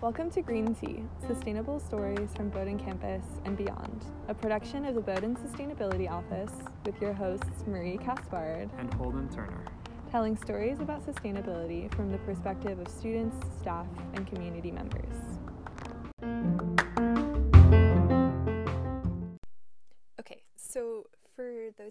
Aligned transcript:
Welcome 0.00 0.30
to 0.30 0.40
Green 0.40 0.74
Tea, 0.74 1.02
sustainable 1.26 1.78
stories 1.78 2.30
from 2.34 2.48
Bowdoin 2.48 2.78
campus 2.78 3.22
and 3.44 3.54
beyond, 3.54 4.06
a 4.28 4.32
production 4.32 4.86
of 4.86 4.94
the 4.94 5.02
Bowdoin 5.02 5.36
Sustainability 5.36 6.10
Office 6.10 6.52
with 6.86 6.98
your 7.02 7.12
hosts 7.12 7.66
Marie 7.66 7.98
Caspard 7.98 8.70
and 8.78 8.94
Holden 8.94 9.28
Turner, 9.28 9.62
telling 10.10 10.38
stories 10.38 10.80
about 10.80 11.04
sustainability 11.04 11.94
from 11.94 12.10
the 12.10 12.16
perspective 12.18 12.78
of 12.78 12.88
students, 12.88 13.36
staff, 13.60 13.88
and 14.14 14.26
community 14.26 14.70
members. 14.70 15.37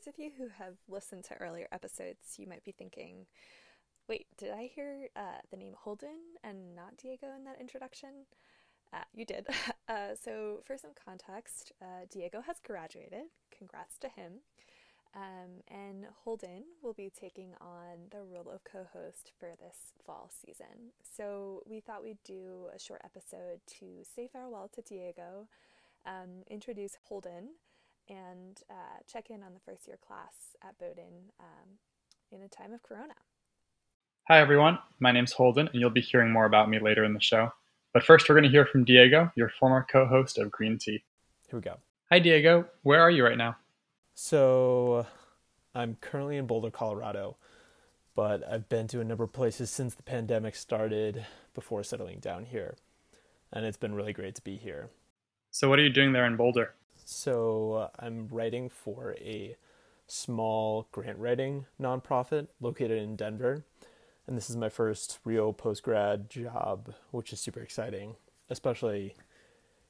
Of 0.07 0.17
you 0.17 0.31
who 0.37 0.47
have 0.57 0.75
listened 0.87 1.25
to 1.25 1.35
earlier 1.35 1.67
episodes, 1.71 2.35
you 2.37 2.47
might 2.47 2.63
be 2.63 2.71
thinking, 2.71 3.25
Wait, 4.07 4.27
did 4.37 4.51
I 4.51 4.69
hear 4.73 5.09
uh, 5.17 5.41
the 5.51 5.57
name 5.57 5.73
Holden 5.77 6.17
and 6.43 6.73
not 6.75 6.95
Diego 6.95 7.27
in 7.35 7.43
that 7.43 7.59
introduction? 7.59 8.25
Uh, 8.93 9.03
you 9.13 9.25
did. 9.25 9.47
Uh, 9.89 10.15
so, 10.21 10.59
for 10.65 10.77
some 10.77 10.91
context, 11.05 11.71
uh, 11.81 12.03
Diego 12.11 12.41
has 12.41 12.57
graduated. 12.61 13.27
Congrats 13.57 13.97
to 13.97 14.09
him. 14.09 14.41
Um, 15.15 15.63
and 15.69 16.05
Holden 16.25 16.63
will 16.83 16.93
be 16.93 17.09
taking 17.09 17.53
on 17.61 18.09
the 18.11 18.21
role 18.21 18.51
of 18.53 18.65
co 18.65 18.85
host 18.91 19.31
for 19.39 19.53
this 19.57 19.93
fall 20.05 20.29
season. 20.29 20.91
So, 21.01 21.61
we 21.65 21.79
thought 21.79 22.03
we'd 22.03 22.21
do 22.25 22.65
a 22.75 22.77
short 22.77 22.99
episode 23.05 23.61
to 23.79 24.03
say 24.03 24.27
farewell 24.27 24.69
to 24.75 24.81
Diego, 24.81 25.47
um, 26.05 26.43
introduce 26.49 26.97
Holden, 27.05 27.51
and 28.09 28.61
uh, 28.69 28.99
check 29.11 29.29
in 29.29 29.43
on 29.43 29.53
the 29.53 29.59
first 29.59 29.87
year 29.87 29.97
class 30.05 30.55
at 30.63 30.77
Bowdoin 30.77 31.31
um, 31.39 31.77
in 32.31 32.41
a 32.41 32.47
time 32.47 32.73
of 32.73 32.83
Corona. 32.83 33.13
Hi, 34.27 34.39
everyone. 34.39 34.79
My 34.99 35.11
name's 35.11 35.31
Holden, 35.31 35.69
and 35.71 35.79
you'll 35.79 35.89
be 35.89 36.01
hearing 36.01 36.31
more 36.31 36.45
about 36.45 36.69
me 36.69 36.79
later 36.79 37.03
in 37.03 37.13
the 37.13 37.21
show. 37.21 37.51
But 37.93 38.03
first, 38.03 38.27
we're 38.27 38.35
going 38.35 38.43
to 38.43 38.49
hear 38.49 38.65
from 38.65 38.83
Diego, 38.83 39.31
your 39.35 39.49
former 39.49 39.85
co 39.89 40.05
host 40.05 40.37
of 40.37 40.51
Green 40.51 40.77
Tea. 40.77 41.03
Here 41.49 41.59
we 41.59 41.61
go. 41.61 41.77
Hi, 42.11 42.19
Diego. 42.19 42.65
Where 42.83 43.01
are 43.01 43.09
you 43.09 43.23
right 43.23 43.37
now? 43.37 43.55
So, 44.13 45.05
I'm 45.73 45.95
currently 46.01 46.37
in 46.37 46.47
Boulder, 46.47 46.71
Colorado, 46.71 47.37
but 48.15 48.43
I've 48.49 48.67
been 48.67 48.87
to 48.89 48.99
a 48.99 49.05
number 49.05 49.23
of 49.23 49.31
places 49.31 49.69
since 49.69 49.95
the 49.95 50.03
pandemic 50.03 50.55
started 50.55 51.25
before 51.53 51.83
settling 51.83 52.19
down 52.19 52.45
here. 52.45 52.75
And 53.53 53.65
it's 53.65 53.77
been 53.77 53.95
really 53.95 54.13
great 54.13 54.35
to 54.35 54.41
be 54.41 54.57
here. 54.57 54.89
So, 55.51 55.69
what 55.69 55.79
are 55.79 55.83
you 55.83 55.89
doing 55.89 56.11
there 56.11 56.25
in 56.25 56.35
Boulder? 56.35 56.73
So, 57.09 57.89
I'm 57.99 58.27
writing 58.27 58.67
for 58.67 59.15
a 59.21 59.55
small 60.07 60.87
grant 60.91 61.17
writing 61.19 61.65
nonprofit 61.81 62.47
located 62.59 63.01
in 63.01 63.15
Denver 63.15 63.63
and 64.27 64.35
this 64.35 64.49
is 64.49 64.57
my 64.57 64.67
first 64.67 65.19
real 65.23 65.53
post 65.53 65.83
grad 65.83 66.29
job, 66.29 66.93
which 67.11 67.31
is 67.31 67.39
super 67.39 67.61
exciting, 67.61 68.15
especially 68.49 69.15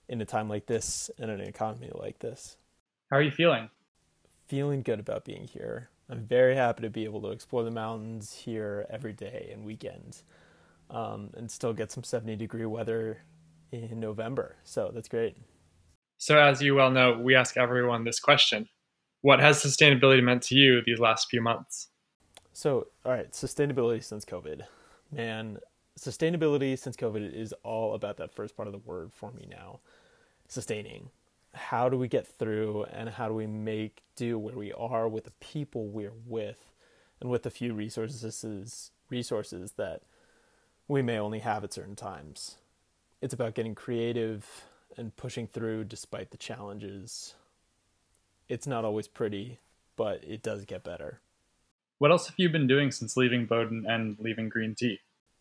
in 0.08 0.22
a 0.22 0.26
time 0.26 0.48
like 0.48 0.68
this 0.68 1.10
and 1.18 1.32
an 1.32 1.42
economy 1.42 1.90
like 1.94 2.20
this. 2.20 2.58
How 3.10 3.18
are 3.18 3.22
you 3.22 3.32
feeling? 3.32 3.70
Feeling 4.48 4.84
good 4.84 5.00
about 5.00 5.26
being 5.26 5.46
here. 5.46 5.90
I'm 6.10 6.26
very 6.26 6.56
happy 6.56 6.84
to 6.84 6.90
be 6.90 7.04
able 7.04 7.22
to 7.24 7.30
explore 7.30 7.64
the 7.64 7.72
mountains 7.72 8.32
here 8.32 8.86
every 8.90 9.12
day 9.12 9.50
and 9.52 9.66
weekend 9.66 10.22
um, 10.90 11.32
and 11.36 11.50
still 11.50 11.74
get 11.74 11.92
some 11.92 12.04
70 12.04 12.36
degree 12.36 12.66
weather 12.66 13.24
in 13.72 14.00
November. 14.00 14.56
So 14.64 14.92
that's 14.94 15.10
great. 15.10 15.36
So, 16.18 16.38
as 16.40 16.62
you 16.62 16.76
well 16.76 16.90
know, 16.90 17.18
we 17.18 17.36
ask 17.36 17.58
everyone 17.58 18.04
this 18.04 18.20
question 18.20 18.68
What 19.22 19.40
has 19.40 19.62
sustainability 19.62 20.24
meant 20.24 20.44
to 20.44 20.56
you 20.56 20.82
these 20.86 21.00
last 21.00 21.30
few 21.30 21.42
months? 21.42 21.90
So, 22.54 22.88
all 23.06 23.12
right, 23.12 23.32
sustainability 23.32 24.04
since 24.04 24.26
COVID. 24.26 24.64
Man, 25.12 25.60
sustainability 25.98 26.78
since 26.78 26.98
COVID 26.98 27.34
is 27.34 27.54
all 27.64 27.94
about 27.94 28.18
that 28.18 28.34
first 28.34 28.56
part 28.56 28.68
of 28.68 28.72
the 28.72 28.80
word 28.80 29.12
for 29.14 29.32
me 29.32 29.48
now. 29.50 29.80
Sustaining. 30.48 31.10
How 31.54 31.88
do 31.90 31.98
we 31.98 32.08
get 32.08 32.28
through 32.28 32.86
and 32.86 33.10
how 33.10 33.28
do 33.28 33.34
we 33.34 33.48
make 33.48 34.02
do 34.16 34.38
where 34.40 34.56
we 34.56 34.74
are 34.74 35.08
with 35.08 35.26
the 35.26 35.32
people 35.40 35.88
we're 35.88 36.14
with 36.26 36.72
and 37.20 37.30
with 37.30 37.44
the 37.44 37.50
few 37.50 37.74
resources 37.74 38.92
resources 39.10 39.72
that 39.74 40.02
we 40.88 41.02
may 41.02 41.18
only 41.18 41.40
have 41.40 41.64
at 41.64 41.74
certain 41.74 41.96
times. 41.96 42.58
It's 43.22 43.34
about 43.34 43.56
getting 43.56 43.76
creative 43.76 44.66
and 44.96 45.16
pushing 45.16 45.48
through 45.48 45.86
despite 45.86 46.32
the 46.32 46.38
challenges. 46.38 47.36
It's 48.48 48.68
not 48.68 48.86
always 48.86 49.08
pretty, 49.08 49.60
but 49.96 50.24
it 50.24 50.42
does 50.42 50.66
get 50.66 50.84
better. 50.84 51.22
What 51.98 52.12
else 52.12 52.28
have 52.28 52.36
you 52.38 52.50
been 52.50 52.68
doing 52.68 52.92
since 52.92 53.18
leaving 53.18 53.46
Bowdoin 53.46 53.86
and 53.88 54.18
leaving 54.20 54.50
Green 54.50 54.76
Tea? 54.76 55.00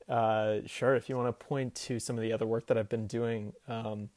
Uh, 0.09 0.59
sure. 0.67 0.95
If 0.95 1.09
you 1.09 1.17
want 1.17 1.29
to 1.29 1.47
point 1.47 1.75
to 1.75 2.01
some 2.01 2.17
of 2.17 2.23
the 2.23 2.33
other 2.33 2.47
work 2.47 2.67
that 2.69 2.79
I've 2.79 2.89
been 2.89 3.07
doing, 3.07 3.53
um, 3.69 4.09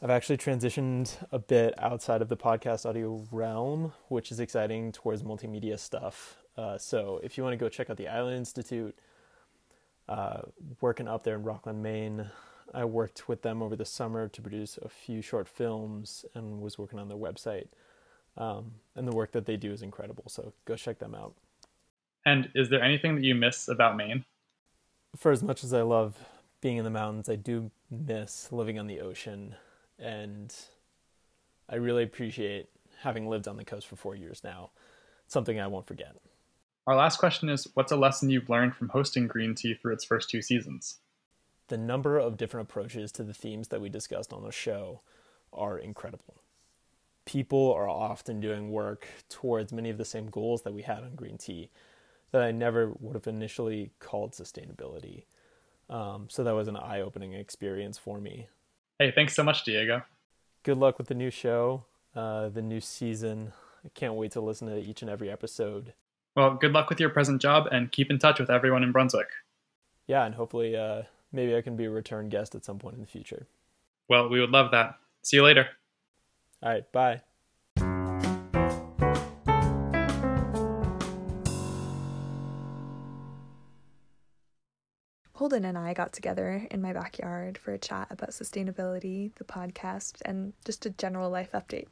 I've 0.00 0.10
actually 0.10 0.38
transitioned 0.38 1.16
a 1.32 1.38
bit 1.38 1.74
outside 1.78 2.22
of 2.22 2.28
the 2.28 2.36
podcast 2.36 2.86
audio 2.86 3.24
realm, 3.30 3.92
which 4.08 4.30
is 4.30 4.40
exciting 4.40 4.92
towards 4.92 5.22
multimedia 5.22 5.78
stuff. 5.78 6.38
Uh, 6.56 6.78
so 6.78 7.20
if 7.22 7.36
you 7.36 7.44
want 7.44 7.54
to 7.54 7.58
go 7.58 7.68
check 7.68 7.90
out 7.90 7.96
the 7.96 8.08
Island 8.08 8.36
Institute, 8.36 8.96
uh, 10.08 10.42
working 10.80 11.08
up 11.08 11.24
there 11.24 11.34
in 11.34 11.42
Rockland, 11.42 11.82
Maine, 11.82 12.30
I 12.74 12.84
worked 12.84 13.28
with 13.28 13.42
them 13.42 13.62
over 13.62 13.76
the 13.76 13.84
summer 13.84 14.28
to 14.28 14.42
produce 14.42 14.78
a 14.82 14.88
few 14.88 15.22
short 15.22 15.48
films 15.48 16.24
and 16.34 16.60
was 16.60 16.78
working 16.78 16.98
on 16.98 17.08
their 17.08 17.16
website. 17.16 17.68
Um, 18.36 18.72
and 18.94 19.08
the 19.08 19.16
work 19.16 19.32
that 19.32 19.46
they 19.46 19.56
do 19.56 19.72
is 19.72 19.82
incredible. 19.82 20.24
So 20.28 20.52
go 20.64 20.76
check 20.76 20.98
them 20.98 21.14
out. 21.14 21.34
And 22.24 22.50
is 22.54 22.68
there 22.68 22.82
anything 22.82 23.14
that 23.14 23.24
you 23.24 23.34
miss 23.34 23.68
about 23.68 23.96
Maine? 23.96 24.24
For 25.16 25.30
as 25.30 25.42
much 25.42 25.64
as 25.64 25.72
I 25.72 25.82
love 25.82 26.16
being 26.60 26.76
in 26.76 26.84
the 26.84 26.90
mountains, 26.90 27.28
I 27.28 27.36
do 27.36 27.70
miss 27.90 28.52
living 28.52 28.78
on 28.78 28.88
the 28.88 29.00
ocean. 29.00 29.54
And 29.98 30.54
I 31.68 31.76
really 31.76 32.02
appreciate 32.02 32.68
having 33.00 33.28
lived 33.28 33.48
on 33.48 33.56
the 33.56 33.64
coast 33.64 33.86
for 33.86 33.96
four 33.96 34.16
years 34.16 34.42
now. 34.42 34.70
It's 35.24 35.32
something 35.32 35.60
I 35.60 35.66
won't 35.68 35.86
forget. 35.86 36.16
Our 36.86 36.96
last 36.96 37.18
question 37.18 37.48
is 37.48 37.66
What's 37.74 37.92
a 37.92 37.96
lesson 37.96 38.30
you've 38.30 38.50
learned 38.50 38.74
from 38.74 38.88
hosting 38.88 39.26
Green 39.26 39.54
Tea 39.54 39.74
through 39.74 39.94
its 39.94 40.04
first 40.04 40.28
two 40.28 40.42
seasons? 40.42 40.98
The 41.68 41.76
number 41.76 42.18
of 42.18 42.36
different 42.36 42.68
approaches 42.68 43.10
to 43.12 43.24
the 43.24 43.34
themes 43.34 43.68
that 43.68 43.80
we 43.80 43.88
discussed 43.88 44.32
on 44.32 44.44
the 44.44 44.52
show 44.52 45.00
are 45.52 45.78
incredible. 45.78 46.42
People 47.24 47.72
are 47.72 47.88
often 47.88 48.40
doing 48.40 48.70
work 48.70 49.08
towards 49.28 49.72
many 49.72 49.90
of 49.90 49.98
the 49.98 50.04
same 50.04 50.26
goals 50.26 50.62
that 50.62 50.72
we 50.72 50.82
had 50.82 50.98
on 50.98 51.16
Green 51.16 51.38
Tea 51.38 51.70
that 52.30 52.42
I 52.42 52.52
never 52.52 52.92
would 53.00 53.14
have 53.14 53.26
initially 53.26 53.90
called 53.98 54.32
sustainability. 54.32 55.24
Um, 55.88 56.26
so 56.28 56.44
that 56.44 56.54
was 56.54 56.68
an 56.68 56.76
eye 56.76 57.00
opening 57.00 57.32
experience 57.32 57.98
for 57.98 58.20
me. 58.20 58.48
Hey, 58.98 59.10
thanks 59.10 59.34
so 59.34 59.42
much, 59.42 59.64
Diego. 59.64 60.02
Good 60.62 60.78
luck 60.78 60.98
with 60.98 61.08
the 61.08 61.14
new 61.14 61.30
show, 61.30 61.84
uh, 62.14 62.48
the 62.48 62.62
new 62.62 62.80
season. 62.80 63.52
I 63.84 63.88
can't 63.94 64.14
wait 64.14 64.32
to 64.32 64.40
listen 64.40 64.68
to 64.68 64.78
each 64.78 65.02
and 65.02 65.10
every 65.10 65.30
episode. 65.30 65.94
Well, 66.34 66.54
good 66.54 66.72
luck 66.72 66.88
with 66.88 67.00
your 67.00 67.10
present 67.10 67.40
job 67.40 67.66
and 67.70 67.90
keep 67.90 68.10
in 68.10 68.18
touch 68.18 68.40
with 68.40 68.50
everyone 68.50 68.82
in 68.82 68.92
Brunswick. 68.92 69.28
Yeah, 70.06 70.24
and 70.24 70.34
hopefully, 70.34 70.76
uh, 70.76 71.02
maybe 71.32 71.56
I 71.56 71.60
can 71.62 71.76
be 71.76 71.84
a 71.84 71.90
return 71.90 72.28
guest 72.28 72.54
at 72.54 72.64
some 72.64 72.78
point 72.78 72.94
in 72.94 73.00
the 73.00 73.06
future. 73.06 73.46
Well, 74.08 74.28
we 74.28 74.40
would 74.40 74.50
love 74.50 74.70
that. 74.70 74.96
See 75.22 75.36
you 75.36 75.42
later. 75.42 75.68
All 76.62 76.70
right, 76.70 76.92
bye. 76.92 77.22
Holden 85.34 85.66
and 85.66 85.76
I 85.76 85.92
got 85.92 86.14
together 86.14 86.66
in 86.70 86.80
my 86.80 86.94
backyard 86.94 87.58
for 87.58 87.74
a 87.74 87.78
chat 87.78 88.08
about 88.10 88.30
sustainability, 88.30 89.34
the 89.34 89.44
podcast, 89.44 90.22
and 90.24 90.54
just 90.64 90.86
a 90.86 90.90
general 90.90 91.28
life 91.28 91.52
update. 91.52 91.88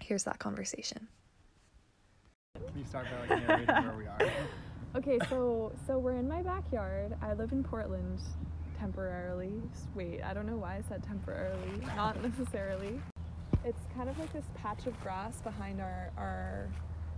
Here's 0.00 0.24
that 0.24 0.38
conversation. 0.38 1.08
Can 2.54 2.78
you 2.78 2.84
start 2.84 3.06
by 3.28 3.36
like 3.36 3.46
narrating 3.46 3.66
where 3.66 3.96
we 3.96 4.06
are? 4.06 4.18
Okay, 4.96 5.18
so 5.28 5.72
so 5.88 5.98
we're 5.98 6.14
in 6.14 6.28
my 6.28 6.40
backyard. 6.40 7.16
I 7.20 7.32
live 7.34 7.50
in 7.50 7.64
Portland 7.64 8.20
temporarily. 8.78 9.52
Wait, 9.94 10.22
I 10.22 10.34
don't 10.34 10.46
know 10.46 10.56
why 10.56 10.76
I 10.76 10.82
said 10.88 11.02
temporarily. 11.02 11.80
Not 11.96 12.22
necessarily. 12.22 13.00
It's 13.64 13.82
kind 13.96 14.08
of 14.08 14.18
like 14.18 14.32
this 14.32 14.44
patch 14.54 14.86
of 14.86 15.00
grass 15.00 15.40
behind 15.40 15.80
our 15.80 16.10
our 16.16 16.68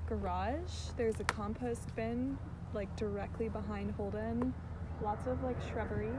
garage. 0.09 0.93
There's 0.97 1.19
a 1.21 1.25
compost 1.25 1.95
bin 1.97 2.39
like 2.73 2.95
directly 2.97 3.49
behind 3.49 3.93
Holden 3.93 4.55
lots 5.03 5.27
of 5.27 5.43
like 5.43 5.57
shrubbery. 5.71 6.13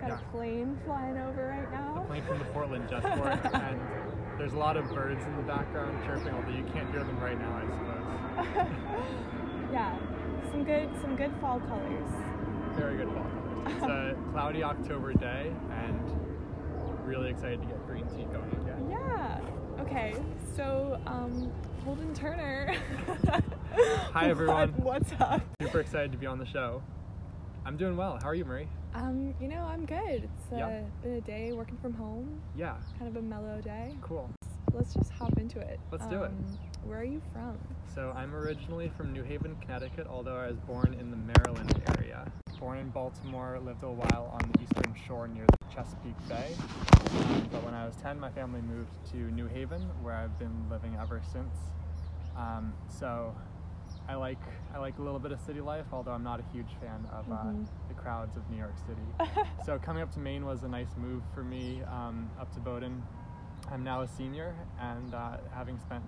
Got 0.00 0.08
yeah. 0.08 0.18
a 0.18 0.32
plane 0.32 0.78
flying 0.84 1.16
over 1.18 1.48
right 1.48 1.70
now. 1.70 2.02
A 2.02 2.06
plane 2.06 2.24
from 2.24 2.38
the 2.38 2.44
Portland 2.46 2.88
Jetport, 2.88 3.54
and 3.54 3.80
there's 4.38 4.52
a 4.52 4.58
lot 4.58 4.76
of 4.76 4.88
birds 4.92 5.24
in 5.24 5.36
the 5.36 5.42
background 5.42 6.02
chirping, 6.04 6.34
although 6.34 6.50
you 6.50 6.64
can't 6.72 6.90
hear 6.90 7.04
them 7.04 7.20
right 7.20 7.38
now, 7.38 7.56
I 7.56 8.56
suppose. 8.56 8.68
yeah, 9.72 9.96
some 10.50 10.64
good, 10.64 10.88
some 11.00 11.16
good 11.16 11.32
fall 11.40 11.60
colors. 11.60 12.10
Very 12.76 12.96
good 12.96 13.08
fall 13.08 13.22
colors. 13.22 13.41
It's 13.66 13.82
a 13.84 14.16
cloudy 14.32 14.62
October 14.62 15.12
day, 15.14 15.52
and 15.70 16.00
really 17.06 17.30
excited 17.30 17.60
to 17.60 17.66
get 17.66 17.86
green 17.86 18.06
tea 18.08 18.24
going 18.24 18.50
again. 18.62 18.88
Yeah. 18.90 19.40
Okay. 19.80 20.14
So, 20.56 21.00
um, 21.06 21.52
Holden 21.84 22.14
Turner. 22.14 22.74
Hi, 24.12 24.28
everyone. 24.30 24.70
What- 24.74 25.00
What's 25.02 25.12
up? 25.20 25.42
Super 25.60 25.80
excited 25.80 26.12
to 26.12 26.18
be 26.18 26.26
on 26.26 26.38
the 26.38 26.46
show. 26.46 26.82
I'm 27.64 27.76
doing 27.76 27.96
well. 27.96 28.18
How 28.20 28.28
are 28.28 28.34
you, 28.34 28.44
Marie? 28.44 28.68
Um, 28.94 29.34
you 29.40 29.48
know, 29.48 29.60
I'm 29.62 29.86
good. 29.86 30.24
It's 30.24 30.52
uh, 30.52 30.56
Yeah. 30.56 30.80
been 31.02 31.12
a 31.14 31.20
day 31.20 31.52
working 31.52 31.78
from 31.78 31.94
home, 31.94 32.40
Yeah, 32.56 32.76
kind 32.98 33.08
of 33.08 33.22
a 33.22 33.24
mellow 33.26 33.60
day. 33.60 33.94
cool. 34.02 34.28
Let's 34.74 34.94
just 34.94 35.10
hop 35.12 35.38
into 35.38 35.60
it. 35.60 35.78
Let's 35.90 36.06
do 36.06 36.22
it. 36.22 36.26
Um, 36.26 36.58
Where 36.84 36.98
are 37.00 37.04
you 37.04 37.20
from? 37.32 37.56
So 37.94 38.12
I'm 38.16 38.34
originally 38.34 38.90
from 38.96 39.12
New 39.12 39.22
Haven, 39.22 39.56
Connecticut, 39.60 40.06
although 40.08 40.36
I 40.36 40.46
was 40.48 40.56
born 40.60 40.94
in 40.98 41.10
the 41.10 41.16
Maryland 41.16 41.80
area. 41.98 42.30
Born 42.62 42.78
in 42.78 42.90
Baltimore, 42.90 43.58
lived 43.58 43.82
a 43.82 43.90
while 43.90 44.30
on 44.40 44.48
the 44.52 44.62
eastern 44.62 44.94
shore 45.08 45.26
near 45.26 45.44
the 45.46 45.74
Chesapeake 45.74 46.14
Bay. 46.28 46.54
Um, 47.10 47.48
but 47.50 47.64
when 47.64 47.74
I 47.74 47.84
was 47.84 47.96
10, 47.96 48.20
my 48.20 48.30
family 48.30 48.60
moved 48.60 48.92
to 49.10 49.16
New 49.32 49.48
Haven, 49.48 49.82
where 50.00 50.14
I've 50.14 50.38
been 50.38 50.54
living 50.70 50.96
ever 51.02 51.20
since. 51.32 51.52
Um, 52.36 52.72
so 52.88 53.34
I 54.08 54.14
like 54.14 54.38
I 54.72 54.78
like 54.78 54.96
a 54.98 55.02
little 55.02 55.18
bit 55.18 55.32
of 55.32 55.40
city 55.40 55.60
life, 55.60 55.86
although 55.92 56.12
I'm 56.12 56.22
not 56.22 56.38
a 56.38 56.44
huge 56.52 56.70
fan 56.80 57.04
of 57.10 57.28
uh, 57.32 57.34
Mhm. 57.46 57.66
the 57.88 57.94
crowds 57.94 58.36
of 58.36 58.48
New 58.48 58.58
York 58.58 58.76
City. 58.86 59.42
so 59.66 59.76
coming 59.80 60.00
up 60.04 60.12
to 60.12 60.20
Maine 60.20 60.46
was 60.46 60.62
a 60.62 60.68
nice 60.68 60.96
move 60.96 61.24
for 61.34 61.42
me. 61.42 61.82
Um, 61.82 62.30
up 62.40 62.52
to 62.54 62.60
Bowdoin, 62.60 63.02
I'm 63.72 63.82
now 63.82 64.02
a 64.02 64.06
senior, 64.06 64.54
and 64.78 65.12
uh, 65.12 65.38
having 65.52 65.80
spent 65.80 66.04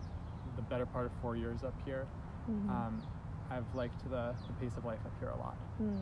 the 0.55 0.63
better 0.63 0.87
part 0.87 1.07
of 1.07 1.13
four 1.21 1.35
years 1.35 1.65
up 1.65 1.75
here, 1.85 2.07
Mhm. 2.49 2.71
um, 2.71 3.03
I've 3.51 3.75
liked 3.75 4.05
the, 4.09 4.37
the 4.47 4.53
pace 4.61 4.77
of 4.77 4.85
life 4.85 5.05
up 5.05 5.13
here 5.19 5.31
a 5.31 5.37
lot. 5.37 5.57
Hmm. 5.79 5.97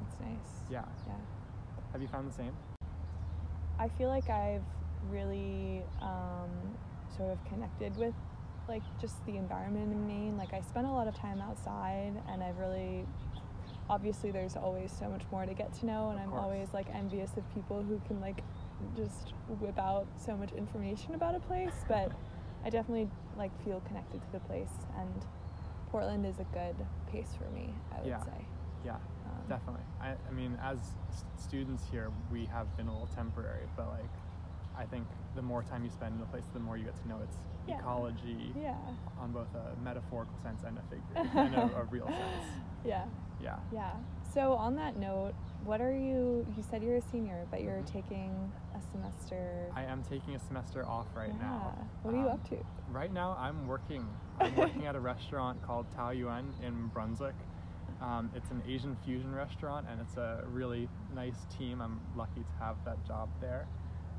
That's 0.00 0.20
nice. 0.20 0.52
Yeah. 0.70 0.84
Yeah. 1.06 1.14
Have 1.92 2.02
you 2.02 2.08
found 2.08 2.28
the 2.30 2.34
same? 2.34 2.52
I 3.78 3.88
feel 3.88 4.08
like 4.08 4.28
I've 4.28 4.62
really 5.10 5.82
um, 6.02 6.50
sort 7.16 7.30
of 7.32 7.44
connected 7.46 7.96
with 7.96 8.14
like 8.68 8.82
just 9.00 9.24
the 9.26 9.36
environment 9.36 9.92
in 9.92 10.06
Maine. 10.06 10.36
Like 10.36 10.52
I 10.52 10.60
spent 10.60 10.86
a 10.86 10.90
lot 10.90 11.08
of 11.08 11.14
time 11.14 11.40
outside, 11.40 12.12
and 12.28 12.42
I've 12.42 12.58
really 12.58 13.06
obviously 13.88 14.30
there's 14.30 14.54
always 14.56 14.92
so 14.92 15.08
much 15.08 15.22
more 15.32 15.44
to 15.46 15.54
get 15.54 15.72
to 15.80 15.86
know, 15.86 16.10
and 16.10 16.18
Of 16.18 16.24
I'm 16.24 16.30
course. 16.30 16.42
always 16.42 16.68
like 16.72 16.86
envious 16.94 17.30
of 17.36 17.54
people 17.54 17.82
who 17.82 18.00
can 18.06 18.20
like 18.20 18.42
just 18.96 19.32
whip 19.60 19.78
out 19.78 20.06
so 20.24 20.36
much 20.36 20.52
information 20.52 21.14
about 21.14 21.34
a 21.34 21.40
place. 21.40 21.74
But 21.88 22.12
I 22.64 22.70
definitely 22.70 23.08
like 23.36 23.50
feel 23.64 23.80
connected 23.86 24.20
to 24.22 24.32
the 24.32 24.40
place, 24.40 24.70
and 24.98 25.24
Portland 25.90 26.24
is 26.26 26.38
a 26.38 26.44
good 26.52 26.76
pace 27.10 27.30
for 27.36 27.50
me. 27.50 27.74
I 27.92 28.00
would 28.00 28.08
Yeah. 28.08 28.22
say. 28.24 28.44
Yeah, 28.84 28.94
Um, 29.26 29.42
definitely. 29.48 29.82
I, 30.00 30.14
I 30.28 30.32
mean, 30.32 30.58
as 30.62 30.78
students 31.36 31.84
here, 31.90 32.10
we 32.30 32.46
have 32.46 32.74
been 32.76 32.88
a 32.88 32.92
little 32.92 33.08
temporary, 33.14 33.66
but 33.76 33.88
like, 33.88 34.08
I 34.76 34.84
think 34.86 35.06
the 35.34 35.42
more 35.42 35.62
time 35.62 35.84
you 35.84 35.90
spend 35.90 36.16
in 36.16 36.22
a 36.22 36.26
place, 36.26 36.44
the 36.54 36.60
more 36.60 36.76
you 36.76 36.84
get 36.84 36.96
to 37.02 37.08
know 37.08 37.20
its 37.20 37.36
Yeah. 37.66 37.78
ecology 37.78 38.54
Yeah. 38.56 38.74
on 39.18 39.32
both 39.32 39.54
a 39.54 39.76
metaphorical 39.82 40.36
sense 40.42 40.62
and 40.64 40.78
a 40.78 40.82
figure 40.82 41.04
and 41.40 41.54
a, 41.54 41.76
a 41.76 41.84
real 41.84 42.06
sense. 42.06 42.44
Yeah. 42.84 43.04
Yeah. 43.42 43.56
Yeah. 43.72 43.92
So 44.32 44.54
on 44.54 44.76
that 44.76 44.96
note, 44.96 45.34
what 45.64 45.80
are 45.80 45.92
you? 45.94 46.46
You 46.56 46.62
said 46.70 46.82
you're 46.82 46.96
a 46.96 47.02
senior, 47.02 47.46
but 47.50 47.62
you're 47.62 47.82
Mhm. 47.82 47.92
taking 47.92 48.52
a 48.74 48.80
semester. 48.92 49.70
I 49.74 49.82
am 49.84 50.02
taking 50.04 50.34
a 50.34 50.38
semester 50.38 50.86
off 50.86 51.06
right 51.14 51.36
now. 51.38 51.74
yeah. 51.76 51.82
now. 51.82 51.88
What 52.02 52.14
are 52.14 52.18
you 52.18 52.26
Um, 52.28 52.32
up 52.34 52.48
to? 52.50 52.56
Right 52.90 53.12
now, 53.12 53.36
I'm 53.38 53.66
working. 53.66 54.08
I'm 54.40 54.56
working 54.56 54.86
at 54.86 54.94
a 54.96 55.00
restaurant 55.00 55.60
called 55.62 55.86
Tao 55.94 56.10
Yuan 56.10 56.54
in 56.62 56.86
Brunswick. 56.88 57.34
Um, 58.00 58.30
it's 58.34 58.50
an 58.50 58.62
Asian 58.66 58.96
fusion 59.04 59.34
restaurant, 59.34 59.86
and 59.90 60.00
it's 60.00 60.16
a 60.16 60.44
really 60.46 60.88
nice 61.14 61.46
team. 61.58 61.80
I'm 61.80 62.00
lucky 62.16 62.40
to 62.40 62.64
have 62.64 62.76
that 62.84 63.06
job 63.06 63.28
there. 63.40 63.66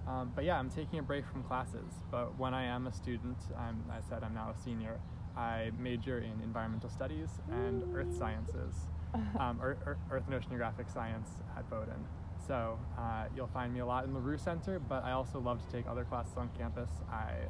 Um, 0.08 0.32
but 0.36 0.44
yeah, 0.46 0.58
I'm 0.58 0.70
taking 0.70 1.00
a 1.00 1.04
break 1.04 1.26
from 1.28 1.44
classes. 1.44 1.94
But 2.10 2.38
when 2.38 2.54
I 2.54 2.64
am 2.64 2.88
a 2.88 2.94
student, 2.94 3.38
I'm, 3.58 3.84
I 3.92 4.02
said 4.08 4.24
I'm 4.24 4.34
now 4.34 4.54
a 4.56 4.62
senior. 4.64 5.00
I 5.36 5.72
major 5.80 6.20
in 6.20 6.42
environmental 6.44 6.90
studies 6.90 7.30
and 7.50 7.84
earth 7.96 8.16
sciences, 8.18 8.76
um, 9.40 9.60
earth, 9.62 9.78
earth 9.86 10.24
and 10.30 10.42
oceanographic 10.42 10.92
science 10.92 11.30
at 11.58 11.70
Bowdoin. 11.70 12.06
So 12.48 12.80
uh, 12.98 13.26
you'll 13.36 13.48
find 13.48 13.74
me 13.74 13.80
a 13.80 13.86
lot 13.86 14.04
in 14.06 14.14
the 14.14 14.20
Roux 14.20 14.38
Center, 14.38 14.80
but 14.80 15.04
I 15.06 15.12
also 15.12 15.40
love 15.40 15.66
to 15.66 15.72
take 15.72 15.88
other 15.88 16.04
classes 16.04 16.34
on 16.36 16.50
campus. 16.58 16.90
I 17.10 17.48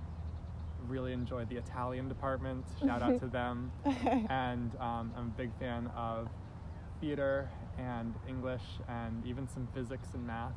really 0.88 1.14
enjoy 1.14 1.46
the 1.46 1.58
Italian 1.58 2.08
department. 2.08 2.66
Shout 2.86 3.02
out 3.02 3.20
to 3.20 3.28
them. 3.28 3.72
And 4.30 4.72
um, 4.80 5.12
I'm 5.18 5.28
a 5.28 5.38
big 5.38 5.52
fan 5.60 5.88
of 5.96 6.28
theater 7.00 7.50
and 7.78 8.14
English 8.28 8.62
and 8.88 9.26
even 9.26 9.48
some 9.48 9.68
physics 9.74 10.10
and 10.14 10.26
math 10.28 10.54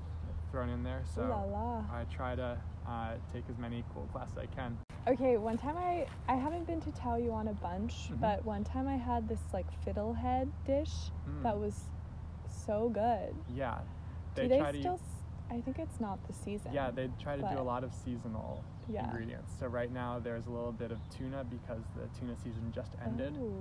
thrown 0.50 0.68
in 0.68 0.82
there. 0.82 1.02
So 1.14 1.22
la 1.22 1.42
la. 1.42 1.78
I 1.92 2.04
try 2.14 2.34
to 2.36 2.56
uh, 2.86 3.12
take 3.32 3.44
as 3.50 3.58
many 3.58 3.84
cool 3.94 4.06
classes 4.12 4.36
I 4.38 4.46
can. 4.46 4.76
Okay, 5.08 5.36
one 5.36 5.56
time 5.58 5.76
I 5.76 6.06
I 6.28 6.36
haven't 6.36 6.66
been 6.66 6.80
to 6.82 6.92
Tao 6.92 7.16
Yuan 7.16 7.48
a 7.48 7.52
bunch, 7.54 8.10
Mhm. 8.10 8.20
but 8.20 8.44
one 8.44 8.62
time 8.64 8.86
I 8.88 8.96
had 8.96 9.28
this 9.28 9.40
like 9.52 9.66
fiddlehead 9.84 10.48
dish 10.66 11.10
Mm. 11.28 11.42
that 11.42 11.58
was 11.58 11.80
so 12.66 12.88
good. 12.90 13.34
Yeah. 13.54 13.78
Do 14.34 14.48
they 14.48 14.58
try 14.58 14.72
to 14.72 14.78
still? 14.80 14.94
s- 14.94 15.22
I 15.50 15.60
think 15.60 15.78
it's 15.78 16.00
not 16.00 16.18
the 16.26 16.32
season. 16.32 16.72
Yeah, 16.72 16.90
they 16.90 17.08
try 17.20 17.36
to 17.36 17.42
do 17.42 17.58
a 17.58 17.62
lot 17.72 17.84
of 17.84 17.92
seasonal 17.92 18.64
Yeah. 18.88 19.04
ingredients. 19.06 19.52
So 19.58 19.66
right 19.66 19.90
now 19.92 20.18
there's 20.18 20.46
a 20.46 20.50
little 20.50 20.72
bit 20.72 20.90
of 20.92 20.98
tuna 21.10 21.44
because 21.44 21.82
the 21.96 22.06
tuna 22.18 22.36
season 22.36 22.70
just 22.74 22.92
ended, 23.04 23.34
Oh. 23.38 23.52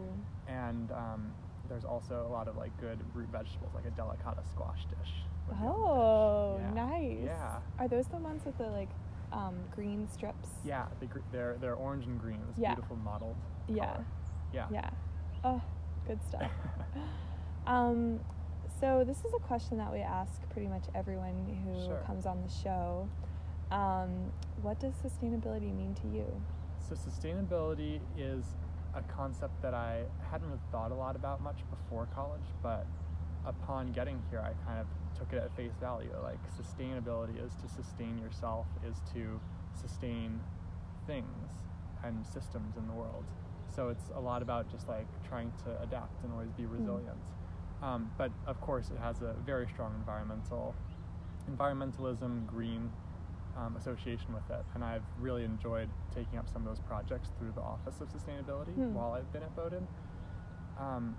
and 0.48 0.92
um, 0.92 1.32
there's 1.70 1.86
also 1.86 2.26
a 2.28 2.32
lot 2.32 2.48
of 2.48 2.58
like 2.58 2.76
good 2.80 3.00
root 3.14 3.30
vegetables, 3.30 3.72
like 3.74 3.86
a 3.86 3.92
delicata 3.92 4.44
squash 4.52 4.86
dish. 4.86 5.14
would 5.48 5.60
be 5.60 5.66
on 5.66 5.72
the 5.74 5.78
dish. 5.78 5.88
Oh, 5.88 6.58
Yeah. 6.60 6.74
nice. 6.74 7.20
Yeah. 7.26 7.60
Are 7.80 7.88
those 7.88 8.08
the 8.08 8.18
ones 8.18 8.44
with 8.46 8.58
the 8.58 8.68
like 8.68 8.90
um, 9.32 9.56
green 9.74 10.08
strips? 10.08 10.50
Yeah, 10.66 10.86
they, 11.00 11.08
gr- 11.08 11.20
they're 11.32 11.58
they're 11.60 11.76
orange 11.76 12.06
and 12.06 12.20
green. 12.20 12.40
This 12.50 12.58
Yeah. 12.60 12.74
beautiful 12.76 12.98
mottled. 12.98 13.36
Yeah. 13.68 13.86
color. 13.94 14.06
Yeah. 14.54 14.68
Yeah. 14.72 14.90
Oh, 15.44 15.62
good 16.06 16.20
stuff. 16.28 16.52
um, 17.68 18.20
so 18.80 19.04
this 19.06 19.20
is 19.24 19.34
a 19.34 19.40
question 19.40 19.78
that 19.78 19.92
we 19.92 20.00
ask 20.00 20.42
pretty 20.50 20.68
much 20.68 20.84
everyone 20.94 21.48
who 21.66 21.86
Sure. 21.86 22.02
comes 22.06 22.26
on 22.26 22.42
the 22.42 22.50
show. 22.50 23.08
Um, 23.74 24.32
what 24.62 24.80
does 24.80 24.94
sustainability 25.04 25.76
mean 25.76 25.96
to 26.04 26.08
you? 26.08 26.26
So 26.88 26.94
sustainability 26.94 28.00
is 28.16 28.46
a 28.94 29.02
concept 29.02 29.60
that 29.64 29.74
I 29.74 30.04
hadn't 30.30 30.48
really 30.48 30.60
thought 30.72 30.92
a 30.92 30.96
lot 30.96 31.16
about 31.16 31.42
much 31.42 31.58
before 31.72 32.08
college, 32.14 32.46
but 32.62 32.86
upon 33.48 33.92
getting 33.92 34.22
here, 34.30 34.42
I 34.42 34.54
kind 34.64 34.80
of 34.80 34.86
took 35.18 35.34
it 35.34 35.38
at 35.44 35.56
face 35.56 35.72
value. 35.82 36.12
Like 36.22 36.38
sustainability 36.56 37.44
is 37.44 37.52
to 37.64 37.68
sustain 37.68 38.20
yourself, 38.20 38.68
is 38.88 38.98
to 39.14 39.40
sustain 39.82 40.40
things 41.08 41.50
and 42.04 42.24
systems 42.28 42.78
in 42.78 42.86
the 42.88 42.94
world. 42.94 43.24
So 43.76 43.90
it's 43.90 44.12
a 44.16 44.20
lot 44.20 44.44
about 44.44 44.70
just 44.72 44.88
like 44.88 45.08
trying 45.28 45.52
to 45.66 45.82
adapt 45.82 46.24
and 46.24 46.32
always 46.32 46.52
be 46.52 46.68
resilient. 46.68 47.18
Um, 47.82 48.12
but 48.20 48.32
of 48.46 48.62
course, 48.62 48.92
it 48.92 49.00
has 49.02 49.24
a 49.24 49.34
very 49.48 49.66
strong 49.66 49.96
environmental, 49.98 50.76
environmentalism, 51.50 52.46
green 52.46 52.92
um, 53.58 53.76
association 53.78 54.34
with 54.34 54.50
it, 54.50 54.66
and 54.74 54.84
I've 54.84 55.04
really 55.20 55.44
enjoyed 55.44 55.90
taking 56.16 56.40
up 56.40 56.50
some 56.50 56.64
of 56.68 56.68
those 56.76 56.80
projects 56.88 57.30
through 57.38 57.52
the 57.54 57.62
Office 57.62 58.02
of 58.02 58.10
Sustainability 58.10 58.74
Hmm. 58.74 58.94
while 58.94 59.14
I've 59.14 59.32
been 59.32 59.44
at 59.44 59.56
Bowdoin. 59.56 59.88
Um, 60.80 61.16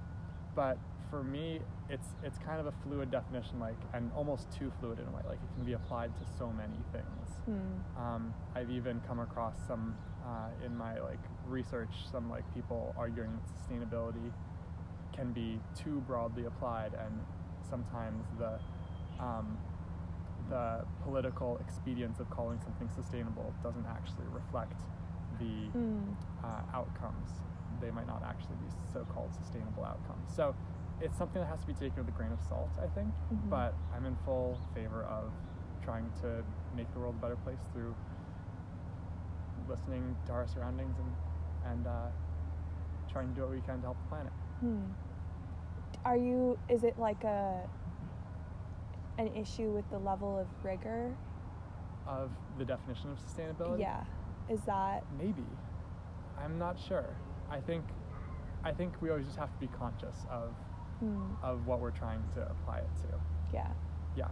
but 0.54 0.78
for 1.10 1.22
me, 1.22 1.60
it's 1.88 2.08
it's 2.24 2.38
kind 2.38 2.58
of 2.60 2.66
a 2.66 2.72
fluid 2.82 3.10
definition, 3.10 3.60
like 3.60 3.76
and 3.92 4.10
almost 4.16 4.50
too 4.50 4.72
fluid 4.80 4.98
in 4.98 5.06
a 5.06 5.10
way. 5.10 5.22
Like 5.28 5.38
it 5.38 5.54
can 5.54 5.64
be 5.64 5.74
applied 5.74 6.12
to 6.16 6.24
so 6.38 6.50
many 6.50 6.78
things. 6.92 7.28
Hmm. 7.44 8.00
Um, 8.02 8.34
I've 8.54 8.70
even 8.70 9.00
come 9.06 9.20
across 9.20 9.54
some 9.68 9.96
uh, 10.26 10.48
in 10.64 10.76
my 10.76 10.98
like 11.00 11.20
research, 11.46 11.90
some 12.10 12.28
like 12.30 12.42
people 12.54 12.94
arguing 12.98 13.30
that 13.38 13.44
sustainability 13.54 14.32
can 15.12 15.32
be 15.32 15.60
too 15.76 16.02
broadly 16.06 16.46
applied, 16.46 16.94
and 16.94 17.20
sometimes 17.70 18.24
the 18.38 18.58
um, 19.22 19.56
the 20.50 20.84
political 21.02 21.58
expedience 21.60 22.20
of 22.20 22.28
calling 22.30 22.60
something 22.60 22.88
sustainable 22.94 23.54
doesn't 23.62 23.86
actually 23.86 24.26
reflect 24.28 24.82
the 25.38 25.68
Hmm. 25.70 26.12
uh, 26.44 26.62
outcomes. 26.72 27.30
They 27.80 27.90
might 27.90 28.06
not 28.06 28.22
actually 28.22 28.56
be 28.56 28.68
so-called 28.92 29.34
sustainable 29.34 29.84
outcomes. 29.84 30.32
So 30.34 30.54
it's 31.00 31.16
something 31.18 31.40
that 31.40 31.48
has 31.48 31.60
to 31.60 31.66
be 31.66 31.74
taken 31.74 31.96
with 32.04 32.08
a 32.08 32.16
grain 32.16 32.30
of 32.32 32.40
salt, 32.42 32.70
I 32.80 32.86
think. 32.88 33.12
Mhm. 33.32 33.48
But 33.50 33.74
I'm 33.94 34.04
in 34.06 34.16
full 34.24 34.58
favor 34.74 35.02
of 35.04 35.32
trying 35.82 36.10
to 36.22 36.44
make 36.76 36.92
the 36.92 37.00
world 37.00 37.16
a 37.16 37.20
better 37.20 37.36
place 37.36 37.58
through 37.72 37.94
listening 39.68 40.16
to 40.26 40.32
our 40.32 40.46
surroundings 40.46 40.96
and 40.98 41.12
and 41.66 41.86
uh, 41.86 42.08
trying 43.08 43.28
to 43.30 43.34
do 43.34 43.40
what 43.42 43.50
we 43.50 43.60
can 43.62 43.76
to 43.80 43.86
help 43.86 43.96
the 44.02 44.08
planet. 44.08 44.32
Hmm. 44.60 44.82
Are 46.04 46.16
you? 46.16 46.58
Is 46.68 46.84
it 46.84 46.98
like 46.98 47.24
a 47.24 47.66
an 49.18 49.28
issue 49.34 49.70
with 49.70 49.88
the 49.90 49.98
level 49.98 50.38
of 50.38 50.46
rigor? 50.64 51.14
Of 52.06 52.30
the 52.58 52.64
definition 52.64 53.10
of 53.10 53.18
sustainability, 53.18 53.80
Yeah. 53.80 54.04
Is 54.48 54.60
that? 54.66 55.04
maybe. 55.18 55.44
I'm 56.38 56.58
not 56.58 56.78
sure. 56.78 57.06
I 57.50 57.60
think 57.60 57.84
I 58.64 58.72
think 58.72 59.00
we 59.02 59.10
always 59.10 59.26
just 59.26 59.38
have 59.38 59.52
to 59.52 59.58
be 59.58 59.68
conscious 59.68 60.24
of 60.30 60.54
Hmm. 61.00 61.32
of 61.42 61.66
what 61.66 61.80
we're 61.80 61.90
trying 61.90 62.22
to 62.34 62.42
apply 62.50 62.78
it 62.78 62.88
to. 63.02 63.20
Yeah. 63.52 63.68
Yeah. 64.16 64.28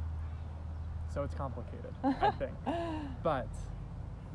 So 1.13 1.23
it's 1.23 1.35
complicated, 1.35 1.93
I 2.03 2.31
think. 2.31 2.53
But 3.23 3.49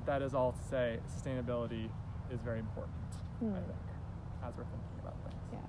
that 0.06 0.22
is 0.22 0.34
all 0.36 0.52
to 0.52 0.64
say, 0.64 1.00
sustainability 1.08 1.90
is 2.32 2.40
very 2.42 2.60
important, 2.60 2.96
Hmm. 3.40 3.54
I 3.54 3.60
think. 3.62 3.86
as 4.44 4.56
we're 4.58 4.64
thinking 4.66 5.00
about 5.02 5.16
things. 5.24 5.42
Yeah. 5.54 5.60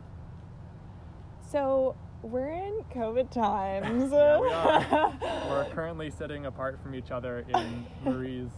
So 1.40 1.96
we're 2.22 2.50
in 2.50 2.82
COVID 2.94 3.30
times. 3.30 4.10
Yeah, 4.12 4.40
we 4.40 4.48
are. 4.48 5.12
We're 5.50 5.68
currently 5.72 6.10
sitting 6.10 6.46
apart 6.46 6.80
from 6.82 6.94
each 6.94 7.10
other 7.10 7.44
in 7.48 7.86
Marie's 8.04 8.50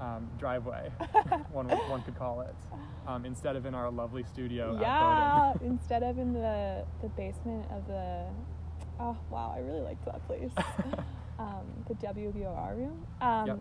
um, 0.00 0.28
driveway, 0.38 0.90
one, 1.52 1.68
one 1.68 2.02
could 2.02 2.16
call 2.16 2.40
it, 2.42 2.54
um, 3.06 3.24
instead 3.24 3.56
of 3.56 3.66
in 3.66 3.74
our 3.74 3.90
lovely 3.90 4.24
studio 4.24 4.78
yeah, 4.80 5.52
instead 5.64 6.02
of 6.02 6.18
in 6.18 6.32
the 6.32 6.84
the 7.02 7.08
basement 7.10 7.66
of 7.70 7.86
the 7.86 8.24
oh 8.98 9.16
wow, 9.30 9.52
I 9.54 9.60
really 9.60 9.80
liked 9.82 10.04
that 10.06 10.26
place. 10.26 10.52
um, 11.38 11.66
the 11.88 11.94
WBOR 11.94 12.76
room. 12.76 13.06
Um, 13.20 13.46
Yep. 13.46 13.60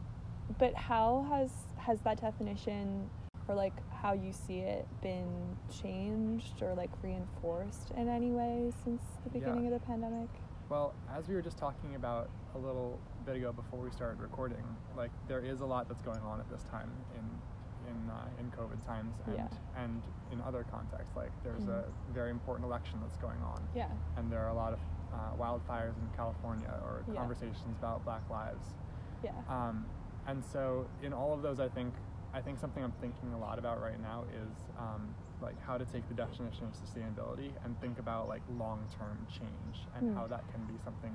But 0.57 0.73
how 0.75 1.27
has 1.29 1.51
has 1.77 1.99
that 2.01 2.19
definition 2.21 3.09
or 3.49 3.55
like 3.55 3.73
how 3.89 4.13
you 4.13 4.31
see 4.31 4.59
it 4.59 4.87
been 5.01 5.57
changed 5.81 6.61
or 6.61 6.73
like 6.75 6.91
reinforced 7.01 7.91
in 7.97 8.07
any 8.07 8.31
way 8.31 8.71
since 8.83 9.01
the 9.25 9.39
Yeah. 9.39 9.45
beginning 9.45 9.65
of 9.73 9.73
the 9.81 9.85
pandemic? 9.85 10.29
Well, 10.69 10.93
as 11.11 11.27
we 11.27 11.33
were 11.33 11.41
just 11.41 11.57
talking 11.57 11.95
about 11.95 12.29
a 12.53 12.57
little 12.59 12.99
bit 13.25 13.35
ago 13.35 13.51
before 13.51 13.79
we 13.79 13.89
started 13.91 14.21
recording, 14.21 14.63
like 14.95 15.09
there 15.27 15.39
is 15.39 15.61
a 15.61 15.65
lot 15.65 15.87
that's 15.87 16.03
going 16.03 16.21
on 16.21 16.39
at 16.39 16.49
this 16.49 16.63
time 16.63 16.91
in 17.17 17.25
in 17.89 18.09
uh, 18.11 18.27
in 18.39 18.51
COVID 18.51 18.85
times 18.85 19.15
and 19.25 19.35
Yeah. 19.35 19.47
and 19.75 20.03
in 20.31 20.39
other 20.41 20.63
contexts. 20.63 21.15
Like 21.15 21.31
there's 21.43 21.65
Mhm. 21.65 21.69
a 21.79 21.85
very 22.13 22.29
important 22.29 22.65
election 22.67 22.99
that's 23.01 23.17
going 23.17 23.41
on, 23.41 23.67
Yeah. 23.73 23.89
and 24.15 24.31
there 24.31 24.41
are 24.45 24.49
a 24.49 24.53
lot 24.53 24.73
of 24.73 24.79
uh, 25.11 25.33
wildfires 25.39 25.97
in 25.97 26.07
California 26.15 26.69
or 26.83 27.03
Yeah. 27.07 27.15
conversations 27.19 27.75
about 27.79 28.05
Black 28.05 28.29
lives. 28.29 28.75
Yeah. 29.23 29.31
Um, 29.49 29.87
and 30.27 30.45
so 30.45 30.85
in 31.01 31.13
all 31.13 31.33
of 31.33 31.41
those, 31.41 31.59
I 31.59 31.67
think 31.67 31.95
I 32.33 32.41
think 32.41 32.59
something 32.59 32.83
I'm 32.83 32.93
thinking 33.01 33.33
a 33.33 33.39
lot 33.39 33.57
about 33.57 33.81
right 33.81 33.99
now 34.01 34.23
is 34.33 34.51
um, 34.77 35.13
like 35.41 35.59
how 35.65 35.77
to 35.77 35.85
take 35.85 36.07
the 36.07 36.13
definition 36.13 36.65
of 36.65 36.73
sustainability 36.73 37.51
and 37.65 37.79
think 37.81 37.97
about 37.99 38.27
like 38.27 38.41
long-term 38.57 39.25
change 39.31 39.87
and 39.97 40.11
Hmm. 40.11 40.15
how 40.17 40.27
that 40.27 40.43
can 40.51 40.63
be 40.65 40.75
something 40.83 41.13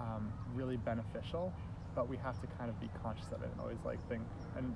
um, 0.00 0.32
really 0.54 0.76
beneficial. 0.78 1.52
But 1.94 2.08
we 2.08 2.16
have 2.18 2.40
to 2.40 2.46
kind 2.58 2.70
of 2.70 2.78
be 2.80 2.88
conscious 3.02 3.26
of 3.32 3.42
it 3.42 3.50
and 3.52 3.60
always 3.60 3.78
like 3.84 3.98
think 4.08 4.22
and. 4.56 4.74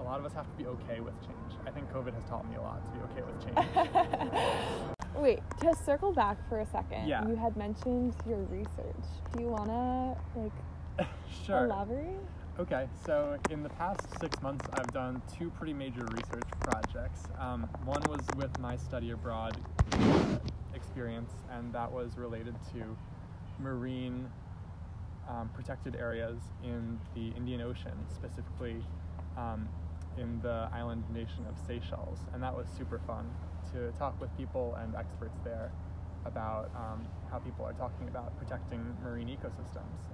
A 0.00 0.02
lot 0.04 0.20
of 0.20 0.24
us 0.26 0.32
have 0.32 0.46
to 0.48 0.52
be 0.56 0.64
okay 0.64 1.00
with 1.00 1.12
change. 1.22 1.58
I 1.66 1.72
think 1.72 1.90
COVID 1.92 2.14
has 2.14 2.22
taught 2.30 2.48
me 2.48 2.54
a 2.54 2.62
lot 2.62 2.80
to 2.84 2.90
be 2.96 3.02
okay 3.06 3.22
with 3.26 3.34
change. 3.44 4.86
Wait, 5.16 5.40
to 5.60 5.74
circle 5.84 6.12
back 6.12 6.36
for 6.48 6.60
a 6.60 6.66
second, 6.66 7.08
Yeah. 7.08 7.26
you 7.26 7.34
had 7.34 7.56
mentioned 7.56 8.14
your 8.24 8.38
research. 8.44 9.04
Do 9.32 9.42
you 9.42 9.48
wanna 9.48 10.16
like 10.36 10.52
sure. 11.44 11.64
elaborate? 11.64 12.20
Okay, 12.60 12.88
so 13.06 13.38
in 13.50 13.62
the 13.62 13.68
past 13.68 14.00
six 14.20 14.42
months, 14.42 14.66
I've 14.72 14.92
done 14.92 15.22
two 15.38 15.48
pretty 15.48 15.72
major 15.72 16.04
research 16.06 16.48
projects. 16.60 17.22
Um, 17.38 17.68
one 17.84 18.02
was 18.08 18.20
with 18.36 18.58
my 18.58 18.76
study 18.76 19.12
abroad 19.12 19.56
uh, 19.92 20.38
experience, 20.74 21.30
and 21.52 21.72
that 21.72 21.92
was 21.92 22.18
related 22.18 22.56
to 22.72 22.96
marine 23.60 24.28
um, 25.28 25.48
protected 25.54 25.94
areas 25.94 26.40
in 26.64 26.98
the 27.14 27.28
Indian 27.36 27.60
Ocean, 27.60 27.94
specifically 28.12 28.82
um, 29.36 29.68
in 30.16 30.40
the 30.40 30.68
island 30.72 31.04
nation 31.14 31.46
of 31.48 31.54
Seychelles. 31.64 32.18
And 32.34 32.42
that 32.42 32.56
was 32.56 32.66
super 32.76 33.00
fun 33.06 33.30
to 33.72 33.92
talk 34.00 34.20
with 34.20 34.36
people 34.36 34.76
and 34.82 34.96
experts 34.96 35.38
there 35.44 35.70
about 36.24 36.72
um, 36.74 37.06
how 37.30 37.38
people 37.38 37.64
are 37.64 37.72
talking 37.74 38.08
about 38.08 38.36
protecting 38.36 38.96
marine 39.00 39.28
ecosystems. 39.28 40.08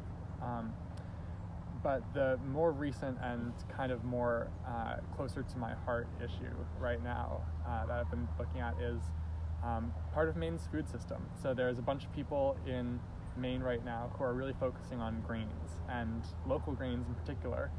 But 1.84 2.02
the 2.14 2.40
more 2.50 2.72
recent 2.72 3.18
and 3.22 3.52
kind 3.68 3.92
of 3.92 4.02
more 4.04 4.50
uh, 4.66 4.96
closer 5.14 5.42
to 5.42 5.58
my 5.58 5.74
heart 5.84 6.08
issue 6.18 6.54
right 6.80 7.04
now 7.04 7.42
uh, 7.68 7.84
that 7.84 7.92
I've 7.92 8.10
been 8.10 8.26
looking 8.38 8.62
at 8.62 8.74
is 8.80 9.02
um, 9.62 9.92
part 10.12 10.30
of 10.30 10.36
Maine's 10.36 10.66
food 10.72 10.88
system. 10.88 11.22
So 11.40 11.52
there's 11.52 11.78
a 11.78 11.82
bunch 11.82 12.04
of 12.04 12.12
people 12.14 12.56
in 12.66 13.00
Maine 13.36 13.60
right 13.60 13.84
now 13.84 14.10
who 14.16 14.24
are 14.24 14.32
really 14.32 14.54
focusing 14.58 15.00
on 15.00 15.20
grains 15.26 15.76
and 15.90 16.22
local 16.46 16.72
grains 16.72 17.06
in 17.06 17.14
particular, 17.14 17.70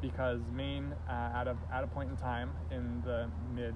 because 0.00 0.40
Maine, 0.52 0.92
uh, 1.08 1.30
at 1.34 1.46
a 1.46 1.56
at 1.72 1.84
a 1.84 1.86
point 1.86 2.10
in 2.10 2.16
time 2.16 2.50
in 2.72 3.00
the 3.04 3.30
mid 3.54 3.74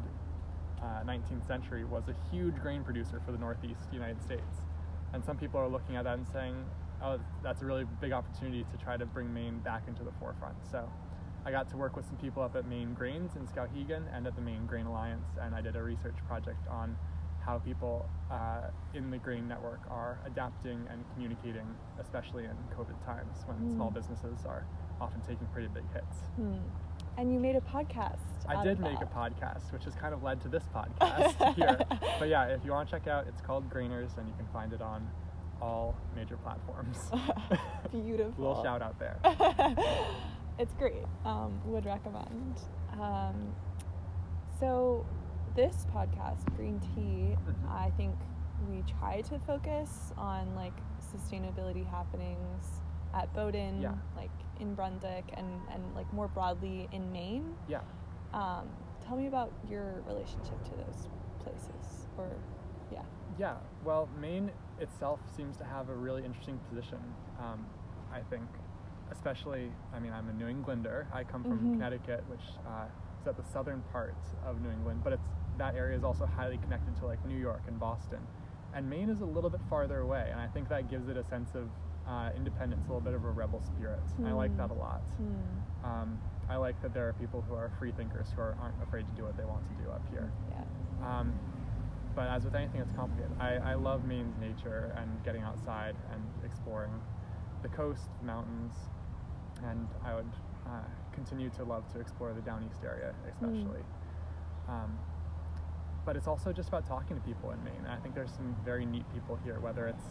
uh, 0.82 1.04
19th 1.04 1.46
century, 1.46 1.84
was 1.84 2.04
a 2.08 2.14
huge 2.34 2.56
grain 2.56 2.82
producer 2.82 3.20
for 3.24 3.30
the 3.32 3.38
Northeast 3.38 3.92
United 3.92 4.20
States, 4.22 4.62
and 5.12 5.24
some 5.24 5.36
people 5.36 5.60
are 5.60 5.68
looking 5.68 5.94
at 5.96 6.04
that 6.04 6.18
and 6.18 6.26
saying, 6.26 6.56
"Oh, 7.02 7.18
that's 7.42 7.62
a 7.62 7.66
really 7.66 7.84
big 8.00 8.12
opportunity 8.12 8.64
to 8.70 8.76
try 8.84 8.96
to 8.96 9.06
bring 9.06 9.32
Maine 9.32 9.58
back 9.60 9.88
into 9.88 10.02
the 10.04 10.12
forefront." 10.20 10.56
So. 10.70 10.88
I 11.44 11.52
got 11.52 11.68
to 11.70 11.76
work 11.76 11.94
with 11.94 12.04
some 12.06 12.16
people 12.16 12.42
up 12.42 12.56
at 12.56 12.66
Maine 12.66 12.92
Grains 12.92 13.36
in 13.36 13.46
Skowhegan 13.46 14.02
and 14.12 14.26
at 14.26 14.34
the 14.34 14.42
Maine 14.42 14.66
Grain 14.66 14.84
Alliance, 14.86 15.28
and 15.40 15.54
I 15.54 15.60
did 15.60 15.76
a 15.76 15.82
research 15.82 16.16
project 16.26 16.66
on 16.68 16.96
how 17.44 17.60
people 17.60 18.10
uh, 18.32 18.62
in 18.94 19.12
the 19.12 19.18
grain 19.18 19.46
network 19.46 19.78
are 19.88 20.18
adapting 20.26 20.84
and 20.90 21.04
communicating, 21.14 21.64
especially 22.00 22.46
in 22.46 22.56
COVID 22.76 23.00
times 23.04 23.44
when 23.46 23.70
small 23.70 23.92
Mm. 23.92 23.94
businesses 23.94 24.44
are 24.44 24.66
often 25.00 25.20
taking 25.20 25.46
pretty 25.52 25.68
big 25.68 25.84
hits. 25.92 26.16
Hmm. 26.34 26.56
And 27.16 27.32
you 27.32 27.38
made 27.38 27.54
a 27.54 27.60
podcast. 27.60 28.18
I 28.48 28.64
did 28.64 28.80
make 28.80 29.00
a 29.00 29.06
podcast, 29.06 29.72
which 29.72 29.84
has 29.84 29.94
kind 29.94 30.14
of 30.14 30.24
led 30.24 30.40
to 30.40 30.48
this 30.48 30.64
podcast 30.74 31.54
here. 31.54 31.78
But 32.18 32.26
yeah, 32.28 32.46
if 32.46 32.64
you 32.64 32.72
want 32.72 32.88
to 32.88 32.92
check 32.96 33.06
out, 33.06 33.28
it's 33.28 33.40
called 33.40 33.70
Grainers, 33.70 34.18
and 34.18 34.26
you 34.26 34.34
can 34.36 34.48
find 34.52 34.72
it 34.72 34.82
on 34.82 35.08
all 35.60 35.94
major 36.14 36.36
platforms. 36.36 36.98
Beautiful. 37.92 38.34
Little 38.48 38.62
shout 38.62 38.82
out 38.82 38.98
there. 38.98 39.18
it's 40.58 40.72
great. 40.74 41.04
Um, 41.24 41.60
would 41.66 41.86
recommend. 41.86 42.60
Um, 43.00 43.54
so, 44.58 45.04
this 45.54 45.86
podcast, 45.94 46.44
Green 46.56 46.80
Tea, 46.80 47.36
Mhm. 47.36 47.70
I 47.70 47.90
think 47.96 48.14
we 48.70 48.82
try 48.98 49.20
to 49.22 49.38
focus 49.40 50.12
on 50.16 50.54
like 50.54 50.72
sustainability 51.00 51.84
happenings 51.86 52.80
at 53.14 53.32
Bowdoin, 53.34 53.80
Yeah. 53.80 53.94
like 54.16 54.30
in 54.60 54.74
Brunswick, 54.74 55.24
and 55.34 55.60
and 55.70 55.94
like 55.94 56.10
more 56.12 56.28
broadly 56.28 56.88
in 56.92 57.10
Maine. 57.12 57.54
Yeah. 57.68 57.80
Um, 58.32 58.68
tell 59.06 59.16
me 59.16 59.26
about 59.26 59.52
your 59.68 60.02
relationship 60.06 60.62
to 60.64 60.70
those 60.76 61.08
places, 61.40 62.08
or 62.18 62.28
yeah. 62.90 63.02
Yeah, 63.38 63.56
well, 63.84 64.08
Maine 64.18 64.50
itself 64.80 65.20
seems 65.36 65.56
to 65.58 65.64
have 65.64 65.88
a 65.88 65.94
really 65.94 66.24
interesting 66.24 66.58
position, 66.68 66.98
um, 67.40 67.64
I 68.12 68.20
think. 68.30 68.44
Especially, 69.12 69.70
I 69.94 70.00
mean, 70.00 70.12
I'm 70.12 70.28
a 70.28 70.32
New 70.32 70.48
Englander. 70.48 71.06
I 71.12 71.22
come 71.22 71.42
from 71.44 71.60
Mhm. 71.60 71.72
Connecticut, 71.74 72.24
which 72.28 72.42
uh, 72.66 72.86
is 73.20 73.26
at 73.28 73.36
the 73.36 73.44
southern 73.44 73.80
part 73.92 74.16
of 74.44 74.60
New 74.60 74.70
England, 74.70 75.02
but 75.04 75.12
it's 75.12 75.28
that 75.58 75.74
area 75.76 75.96
is 75.96 76.02
also 76.04 76.26
highly 76.26 76.58
connected 76.58 76.96
to 76.96 77.06
like 77.06 77.24
New 77.24 77.36
York 77.38 77.62
and 77.68 77.78
Boston. 77.78 78.18
And 78.74 78.90
Maine 78.90 79.08
is 79.08 79.20
a 79.20 79.24
little 79.24 79.48
bit 79.48 79.60
farther 79.70 80.00
away, 80.00 80.28
and 80.30 80.40
I 80.40 80.48
think 80.48 80.68
that 80.68 80.90
gives 80.90 81.08
it 81.08 81.16
a 81.16 81.24
sense 81.24 81.54
of 81.54 81.68
uh, 82.08 82.30
independence, 82.36 82.84
a 82.84 82.88
little 82.88 83.00
bit 83.00 83.14
of 83.14 83.24
a 83.24 83.30
rebel 83.30 83.60
spirit. 83.62 83.98
I 84.24 84.30
like 84.32 84.52
Mm. 84.52 84.56
that 84.58 84.70
a 84.70 84.74
lot. 84.74 85.00
Hmm. 85.16 85.84
Um, 85.86 86.18
I 86.48 86.54
like 86.56 86.80
that 86.82 86.94
there 86.94 87.08
are 87.08 87.12
people 87.14 87.42
who 87.42 87.54
are 87.56 87.68
free 87.80 87.90
thinkers 87.90 88.30
who 88.30 88.42
are, 88.42 88.54
aren't 88.60 88.80
afraid 88.80 89.06
to 89.08 89.12
do 89.16 89.24
what 89.24 89.36
they 89.36 89.44
want 89.44 89.66
to 89.68 89.82
do 89.84 89.90
up 89.90 90.02
here. 90.10 90.30
Yeah. 90.50 91.18
Um, 91.20 91.32
but 92.16 92.28
as 92.28 92.44
with 92.44 92.54
anything, 92.54 92.80
it's 92.80 92.92
complicated. 92.92 93.30
I, 93.38 93.56
I 93.56 93.74
love 93.74 94.06
Maine's 94.06 94.36
nature 94.40 94.92
and 94.96 95.22
getting 95.22 95.42
outside 95.42 95.94
and 96.12 96.22
exploring 96.44 96.92
the 97.62 97.68
coast, 97.68 98.08
the 98.20 98.26
mountains, 98.26 98.72
and 99.64 99.86
I 100.02 100.14
would 100.14 100.32
uh, 100.66 100.80
continue 101.12 101.50
to 101.50 101.64
love 101.64 101.92
to 101.92 102.00
explore 102.00 102.32
the 102.32 102.40
down 102.40 102.66
east 102.68 102.82
area, 102.82 103.14
especially. 103.28 103.82
Um, 104.66 104.98
but 106.06 106.16
it's 106.16 106.26
also 106.26 106.52
just 106.52 106.68
about 106.68 106.86
talking 106.86 107.16
to 107.16 107.22
people 107.22 107.50
in 107.50 107.62
Maine. 107.64 107.86
I 107.86 107.96
think 107.96 108.14
there's 108.14 108.30
some 108.30 108.56
very 108.64 108.86
neat 108.86 109.04
people 109.12 109.38
here, 109.44 109.60
whether 109.60 109.86
it's 109.86 110.04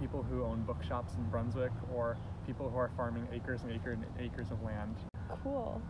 people 0.00 0.22
who 0.22 0.44
own 0.44 0.62
bookshops 0.62 1.14
in 1.14 1.24
Brunswick 1.24 1.72
or 1.94 2.16
people 2.46 2.70
who 2.70 2.78
are 2.78 2.90
farming 2.96 3.28
acres 3.32 3.62
and 3.62 3.72
acres 3.72 3.98
and 3.98 4.26
acres 4.26 4.50
of 4.50 4.62
land. 4.62 4.96
Cool. 5.42 5.82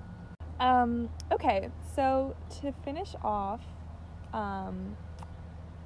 Um, 0.59 1.09
okay, 1.31 1.71
so 1.95 2.35
to 2.61 2.73
finish 2.85 3.15
off, 3.23 3.61
um, 4.33 4.97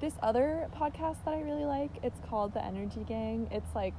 this 0.01 0.13
other 0.21 0.67
podcast 0.75 1.23
that 1.25 1.33
I 1.33 1.41
really 1.41 1.65
like, 1.65 1.91
it's 2.03 2.19
called 2.29 2.53
The 2.53 2.63
Energy 2.63 3.03
Gang. 3.07 3.47
It's 3.51 3.73
like 3.75 3.93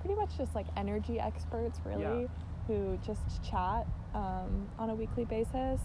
pretty 0.00 0.14
much 0.14 0.36
just 0.36 0.54
like 0.54 0.66
energy 0.76 1.18
experts, 1.18 1.80
really, 1.84 2.22
Yeah. 2.22 2.28
who 2.66 2.98
just 3.04 3.42
chat 3.42 3.86
um, 4.14 4.68
on 4.78 4.90
a 4.90 4.94
weekly 4.94 5.24
basis. 5.24 5.80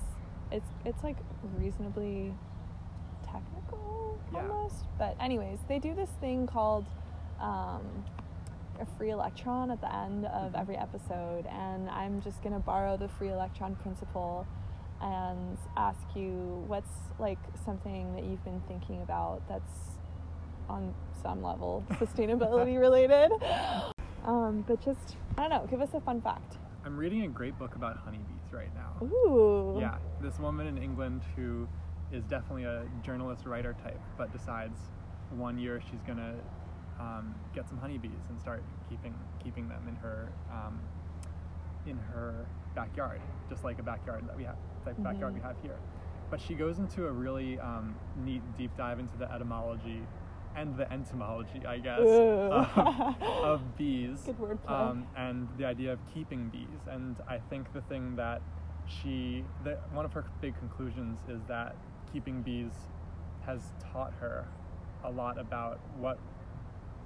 It's 0.52 0.68
it's 0.86 1.04
like 1.04 1.18
reasonably 1.58 2.34
technical 3.24 4.18
Yeah. 4.34 4.40
almost, 4.42 4.86
but 4.98 5.16
anyways, 5.20 5.60
they 5.68 5.80
do 5.80 5.94
this 5.96 6.10
thing 6.22 6.48
called 6.48 6.86
um, 7.40 8.06
a 8.80 8.86
free 8.98 9.10
electron 9.12 9.72
at 9.72 9.80
the 9.82 9.94
end 9.94 10.26
of 10.26 10.52
Mhm. 10.54 10.60
every 10.60 10.78
episode, 10.78 11.46
and 11.48 11.90
I'm 11.90 12.22
just 12.22 12.42
gonna 12.44 12.60
borrow 12.60 12.98
the 12.98 13.08
free 13.08 13.30
electron 13.30 13.76
principle 13.76 14.46
and 15.02 15.58
ask 15.78 16.00
you 16.16 16.64
what's 16.68 16.92
like 17.20 17.40
something 17.66 18.14
that 18.16 18.24
you've 18.24 18.44
been 18.44 18.62
thinking 18.68 19.02
about 19.02 19.42
that's 19.48 19.98
on 20.70 20.94
some 21.22 21.44
level 21.44 21.84
sustainability 21.92 22.80
related. 22.80 23.32
Um, 24.26 24.64
but 24.68 24.84
just 24.84 25.18
I 25.38 25.42
don't 25.42 25.50
know, 25.50 25.68
give 25.70 25.82
us 25.82 25.90
a 25.94 26.02
fun 26.02 26.22
fact. 26.22 26.58
I'm 26.86 26.98
reading 26.98 27.24
a 27.24 27.28
great 27.28 27.58
book 27.60 27.76
about 27.76 27.98
honeybees 27.98 28.52
right 28.52 28.74
now. 28.74 29.06
Ooh. 29.06 29.78
Yeah, 29.80 29.98
this 30.22 30.40
woman 30.40 30.68
in 30.68 30.78
England 30.78 31.22
who 31.36 31.68
is 32.12 32.24
definitely 32.26 32.64
a 32.64 32.86
journalist 33.04 33.46
writer 33.46 33.76
type, 33.84 34.00
but 34.18 34.32
decides 34.32 34.78
one 35.32 35.58
year 35.58 35.82
she's 35.90 36.02
gonna 36.06 36.36
um, 37.00 37.34
get 37.54 37.68
some 37.68 37.78
honeybees 37.78 38.20
and 38.30 38.40
start 38.40 38.64
keeping 38.90 39.16
keeping 39.44 39.68
them 39.68 39.88
in 39.88 39.96
her 39.96 40.32
um, 40.52 40.80
in 41.86 41.98
her 41.98 42.46
backyard, 42.76 43.22
just 43.50 43.64
like 43.64 43.80
a 43.80 43.84
backyard 43.84 44.28
that 44.28 44.38
we 44.38 44.44
have, 44.44 44.58
type 44.82 44.98
of 44.98 45.04
backyard 45.04 45.34
we 45.34 45.40
Mhm. 45.40 45.44
have 45.44 45.58
here. 45.62 45.78
But 46.30 46.40
she 46.40 46.56
goes 46.56 46.80
into 46.80 47.08
a 47.08 47.12
really 47.12 47.60
um, 47.60 47.96
neat 48.16 48.42
deep 48.58 48.76
dive 48.78 49.00
into 49.00 49.18
the 49.18 49.32
etymology 49.32 50.06
and 50.56 50.76
the 50.78 50.92
entomology, 50.92 51.66
I 51.66 51.80
guess, 51.80 52.00
Ooh. 52.08 52.52
of, 53.44 53.78
bees 53.78 54.24
Good 54.26 54.38
wordplay. 54.38 54.70
um, 54.72 55.08
and 55.16 55.48
the 55.58 55.66
idea 55.66 55.94
of 55.94 56.00
keeping 56.14 56.50
bees. 56.50 56.88
And 56.88 57.18
I 57.28 57.38
think 57.38 57.72
the 57.74 57.82
thing 57.82 58.16
that 58.18 58.42
she, 58.86 59.46
the, 59.64 59.78
one 59.94 60.04
of 60.06 60.14
her 60.14 60.26
big 60.42 60.58
conclusions 60.58 61.20
is 61.30 61.44
that 61.46 61.76
keeping 62.12 62.42
bees 62.42 62.74
has 63.46 63.72
taught 63.94 64.14
her 64.20 64.46
a 65.04 65.10
lot 65.12 65.38
about 65.40 65.80
what 65.98 66.18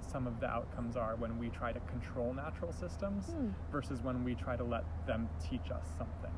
some 0.00 0.26
of 0.26 0.38
the 0.40 0.46
outcomes 0.46 0.96
are 0.96 1.14
when 1.16 1.38
we 1.38 1.48
try 1.50 1.72
to 1.72 1.80
control 1.80 2.32
natural 2.34 2.72
systems 2.72 3.26
Hmm. 3.30 3.48
versus 3.72 4.02
when 4.02 4.22
we 4.24 4.34
try 4.34 4.56
to 4.56 4.64
let 4.64 4.84
them 5.06 5.28
teach 5.40 5.70
us 5.70 5.86
something. 5.98 6.32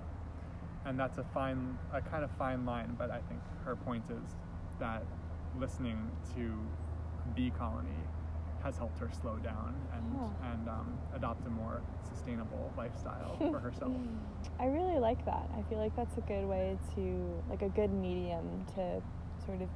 And 0.86 0.98
that's 0.98 1.18
a 1.18 1.24
fine, 1.34 1.76
a 1.92 2.00
kind 2.00 2.24
of 2.24 2.30
fine 2.32 2.64
line, 2.64 2.94
but 2.98 3.10
I 3.10 3.20
think 3.28 3.40
her 3.64 3.76
point 3.76 4.04
is 4.10 4.34
that 4.78 5.02
listening 5.58 6.10
to 6.34 6.54
bee 7.34 7.50
colony 7.50 7.90
has 8.62 8.76
helped 8.76 8.98
her 8.98 9.10
slow 9.20 9.36
down 9.36 9.74
and 9.94 10.04
Huh. 10.18 10.48
and 10.52 10.68
um, 10.68 10.98
adopt 11.14 11.46
a 11.46 11.50
more 11.50 11.82
sustainable 12.08 12.72
lifestyle 12.76 13.36
for 13.50 13.58
herself. 13.58 13.92
I 14.58 14.66
really 14.66 14.98
like 14.98 15.24
that. 15.26 15.48
I 15.56 15.62
feel 15.68 15.78
like 15.78 15.94
that's 15.94 16.16
a 16.16 16.20
good 16.22 16.46
way 16.46 16.78
to, 16.94 17.42
like, 17.48 17.62
a 17.62 17.68
good 17.68 17.90
medium 17.92 18.64
to 18.74 19.00
sort 19.46 19.62
of 19.62 19.68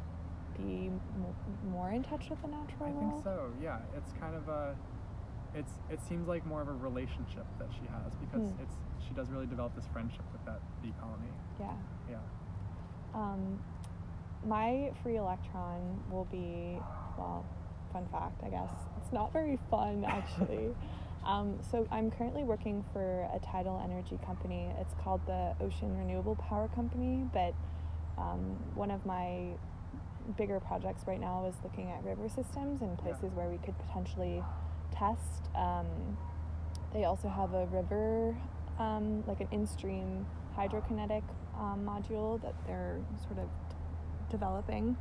be 0.57 0.91
mo- 1.17 1.35
more 1.65 1.91
in 1.93 2.03
touch 2.03 2.27
with 2.31 2.41
the 2.43 2.49
natural 2.49 2.89
I 2.89 2.91
world. 2.93 3.13
think 3.13 3.25
so. 3.25 3.51
Yeah, 3.63 3.79
it's 3.97 4.13
kind 4.19 4.35
of 4.35 4.49
a, 4.49 4.75
it's 5.55 5.73
it 5.91 6.01
seems 6.09 6.27
like 6.29 6.45
more 6.47 6.63
of 6.63 6.69
a 6.69 6.73
relationship 6.73 7.47
that 7.59 7.69
she 7.73 7.87
has 7.89 8.15
because 8.17 8.51
Hmm. 8.51 8.63
it's 8.63 8.75
she 9.07 9.15
does 9.15 9.29
really 9.31 9.47
develop 9.47 9.75
this 9.75 9.87
friendship 9.93 10.23
with 10.33 10.45
that 10.47 10.61
bee 10.83 10.93
colony. 11.01 11.29
Yeah. 11.61 11.73
Yeah. 12.11 12.19
Um, 13.15 13.59
my 14.47 14.93
free 15.03 15.17
electron 15.17 16.01
will 16.11 16.25
be, 16.27 16.79
well, 17.19 17.45
fun 17.93 18.07
fact, 18.11 18.43
I 18.45 18.49
guess. 18.49 18.71
It's 19.03 19.13
not 19.13 19.33
very 19.33 19.59
fun, 19.71 20.05
actually. 20.09 20.75
um, 21.25 21.59
so 21.71 21.87
I'm 21.91 22.11
currently 22.11 22.43
working 22.45 22.85
for 22.93 23.29
a 23.35 23.39
tidal 23.45 23.81
energy 23.85 24.19
company. 24.25 24.71
It's 24.81 24.95
called 25.03 25.21
the 25.27 25.55
Ocean 25.61 25.97
Renewable 25.99 26.37
Power 26.37 26.69
Company, 26.75 27.27
but 27.33 27.55
um, 28.19 28.57
one 28.75 28.91
of 28.91 29.05
my 29.05 29.49
bigger 30.39 30.61
projects 30.61 31.05
right 31.07 31.21
now 31.21 31.45
is 31.47 31.55
looking 31.65 31.91
at 31.91 32.03
river 32.05 32.29
systems 32.29 32.81
and 32.83 32.91
Yeah. 32.99 33.13
places 33.13 33.33
where 33.35 33.49
we 33.49 33.59
could 33.59 33.75
potentially 33.87 34.43
test. 34.93 35.49
Um, 35.55 36.17
they 36.93 37.05
also 37.05 37.29
have 37.29 37.55
a 37.55 37.67
river, 37.67 38.37
um, 38.79 39.25
like 39.27 39.41
an 39.41 39.49
in-stream 39.51 40.27
hydrokinetic 40.57 41.23
um, 41.59 41.87
module 41.87 42.41
that 42.43 42.55
they're 42.67 42.99
sort 43.27 43.39
of 43.39 43.49
d- 43.69 43.77
developing. 44.31 44.97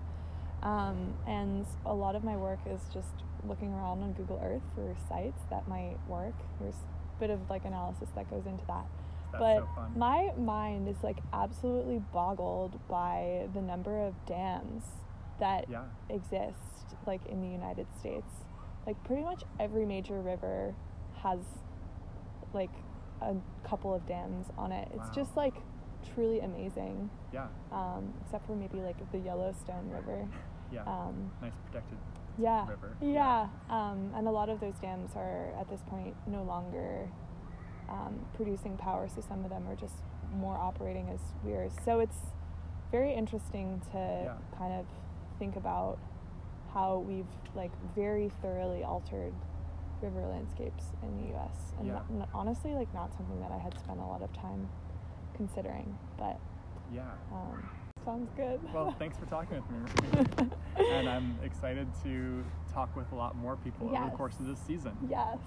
Um, 0.63 1.15
and 1.27 1.65
a 1.85 1.93
lot 1.93 2.15
of 2.15 2.23
my 2.23 2.37
work 2.37 2.59
is 2.69 2.81
just 2.93 3.23
looking 3.47 3.73
around 3.73 4.03
on 4.03 4.13
Google 4.13 4.39
Earth 4.43 4.61
for 4.75 4.95
sites 5.09 5.41
that 5.49 5.67
might 5.67 5.97
work. 6.07 6.35
There's 6.59 6.75
a 6.75 7.19
bit 7.19 7.29
of 7.29 7.49
like 7.49 7.65
analysis 7.65 8.09
that 8.15 8.29
goes 8.29 8.45
into 8.45 8.63
that. 8.67 8.85
That's 9.31 9.41
but 9.41 9.57
so 9.59 9.69
my 9.95 10.31
mind 10.37 10.87
is 10.87 10.97
like 11.03 11.17
absolutely 11.33 12.01
boggled 12.13 12.79
by 12.87 13.47
the 13.53 13.61
number 13.61 14.05
of 14.05 14.13
dams 14.25 14.83
that 15.39 15.65
yeah. 15.69 15.83
exist 16.09 16.95
like 17.07 17.25
in 17.25 17.41
the 17.41 17.47
United 17.47 17.87
States. 17.99 18.31
Like 18.87 19.01
pretty 19.03 19.23
much 19.23 19.43
every 19.59 19.85
major 19.85 20.19
river 20.21 20.73
has 21.21 21.39
like 22.53 22.71
a 23.21 23.35
couple 23.63 23.93
of 23.93 24.05
dams 24.07 24.47
on 24.57 24.71
it. 24.71 24.87
It's 24.91 24.97
Wow. 25.07 25.11
just 25.13 25.37
like 25.37 25.53
truly 26.15 26.39
amazing. 26.39 27.09
Yeah. 27.31 27.47
Um, 27.71 28.13
except 28.25 28.47
for 28.47 28.55
maybe 28.55 28.81
like 28.81 28.97
the 29.11 29.19
Yellowstone 29.19 29.89
River. 29.89 30.27
Yeah. 30.73 30.83
Um, 30.83 31.29
nice 31.41 31.51
protected 31.65 31.97
yeah. 32.37 32.65
river. 32.65 32.95
Yeah, 33.01 33.49
um, 33.69 34.09
and 34.15 34.25
a 34.25 34.31
lot 34.31 34.47
of 34.47 34.61
those 34.61 34.75
dams 34.81 35.11
are 35.17 35.51
at 35.59 35.67
this 35.69 35.81
point 35.89 36.15
no 36.27 36.43
longer 36.43 37.09
um, 37.89 38.25
producing 38.35 38.77
power, 38.77 39.09
so 39.13 39.19
some 39.19 39.43
of 39.43 39.49
them 39.49 39.67
are 39.67 39.75
just 39.75 39.95
more 40.33 40.55
operating 40.57 41.09
as 41.09 41.19
weirs. 41.43 41.73
So 41.83 41.99
it's 41.99 42.15
very 42.89 43.13
interesting 43.13 43.81
to 43.91 43.97
Yeah. 43.97 44.37
kind 44.57 44.73
of 44.79 44.85
think 45.39 45.57
about 45.57 45.99
how 46.73 46.99
we've 47.07 47.25
like 47.55 47.71
very 47.95 48.31
thoroughly 48.41 48.83
altered 48.83 49.33
river 50.01 50.25
landscapes 50.27 50.85
in 51.03 51.21
the 51.21 51.27
U.S. 51.29 51.73
and 51.77 51.87
Yeah. 51.87 51.93
not- 51.93 52.09
not- 52.11 52.29
honestly, 52.33 52.73
like 52.73 52.91
not 52.93 53.13
something 53.15 53.39
that 53.41 53.51
I 53.51 53.57
had 53.59 53.77
spent 53.77 53.99
a 53.99 54.03
lot 54.05 54.21
of 54.21 54.31
time 54.33 54.67
considering, 55.35 55.97
but 56.17 56.39
Yeah. 56.91 57.11
um, 57.31 57.69
sounds 58.03 58.31
good. 58.35 58.59
Well, 58.73 58.95
thanks 58.97 59.17
for 59.17 59.25
talking 59.27 59.61
with 59.61 59.69
me. 60.39 60.49
and 60.91 61.07
I'm 61.09 61.37
excited 61.43 61.87
to 62.03 62.43
talk 62.73 62.95
with 62.95 63.11
a 63.11 63.15
lot 63.15 63.35
more 63.35 63.57
people 63.57 63.89
over 63.95 64.09
the 64.09 64.15
course 64.17 64.39
of 64.39 64.47
this 64.47 64.59
season. 64.59 64.97
yes. 65.07 65.37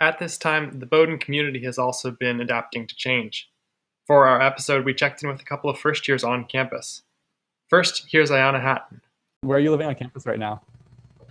At 0.00 0.18
this 0.18 0.36
time, 0.36 0.80
the 0.80 0.86
Bowdoin 0.86 1.18
community 1.18 1.62
has 1.64 1.78
also 1.78 2.10
been 2.10 2.40
adapting 2.40 2.86
to 2.88 2.94
change. 2.96 3.48
For 4.06 4.26
our 4.26 4.40
episode, 4.42 4.84
we 4.84 4.94
checked 4.94 5.22
in 5.22 5.28
with 5.28 5.40
a 5.40 5.44
couple 5.44 5.70
of 5.70 5.78
first 5.78 6.08
years 6.08 6.24
on 6.24 6.44
campus. 6.46 7.02
First, 7.72 8.04
here's 8.06 8.30
Ayana 8.30 8.60
Hatton. 8.60 9.00
Where 9.40 9.56
are 9.56 9.60
you 9.60 9.70
living 9.70 9.86
on 9.86 9.94
campus 9.94 10.26
right 10.26 10.38
now? 10.38 10.60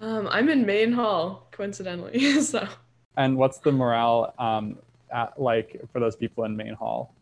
Um, 0.02 0.28
I'm 0.28 0.50
in 0.50 0.66
Maine 0.66 0.92
Hall, 0.92 1.46
coincidentally. 1.52 2.42
so 2.42 2.68
And 3.16 3.38
what's 3.38 3.60
the 3.60 3.72
morale 3.72 4.34
um, 4.40 4.80
at, 5.14 5.40
like 5.40 5.80
for 5.94 6.00
those 6.00 6.16
people 6.16 6.44
in 6.46 6.58
Maine 6.58 6.74
Hall? 6.74 7.14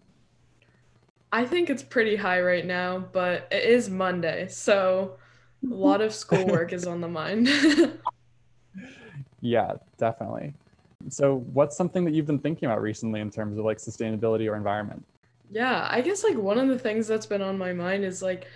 I 1.34 1.44
think 1.44 1.70
it's 1.70 1.84
pretty 1.84 2.16
high 2.16 2.40
right 2.40 2.66
now, 2.66 3.00
but 3.12 3.50
it 3.52 3.66
is 3.66 3.90
Monday, 3.90 4.48
so 4.48 5.18
a 5.70 5.76
lot 5.76 6.00
of 6.00 6.14
schoolwork 6.14 6.72
is 6.72 6.88
on 6.88 7.02
the 7.02 7.10
mind. 7.10 7.50
Yeah, 9.42 9.74
definitely. 9.98 10.54
So, 11.08 11.46
what's 11.54 11.78
something 11.78 12.04
that 12.04 12.14
you've 12.14 12.26
been 12.26 12.40
thinking 12.40 12.68
about 12.68 12.82
recently 12.82 13.22
in 13.22 13.32
terms 13.32 13.58
of 13.58 13.64
like 13.64 13.78
sustainability 13.78 14.52
or 14.52 14.56
environment? 14.56 15.06
yeah, 15.50 15.88
I 15.90 16.02
guess 16.02 16.24
like 16.24 16.38
one 16.38 16.60
of 16.60 16.68
the 16.68 16.78
things 16.78 17.08
that's 17.08 17.26
been 17.26 17.42
on 17.42 17.58
my 17.58 17.74
mind 17.74 18.04
is 18.04 18.22
like 18.22 18.48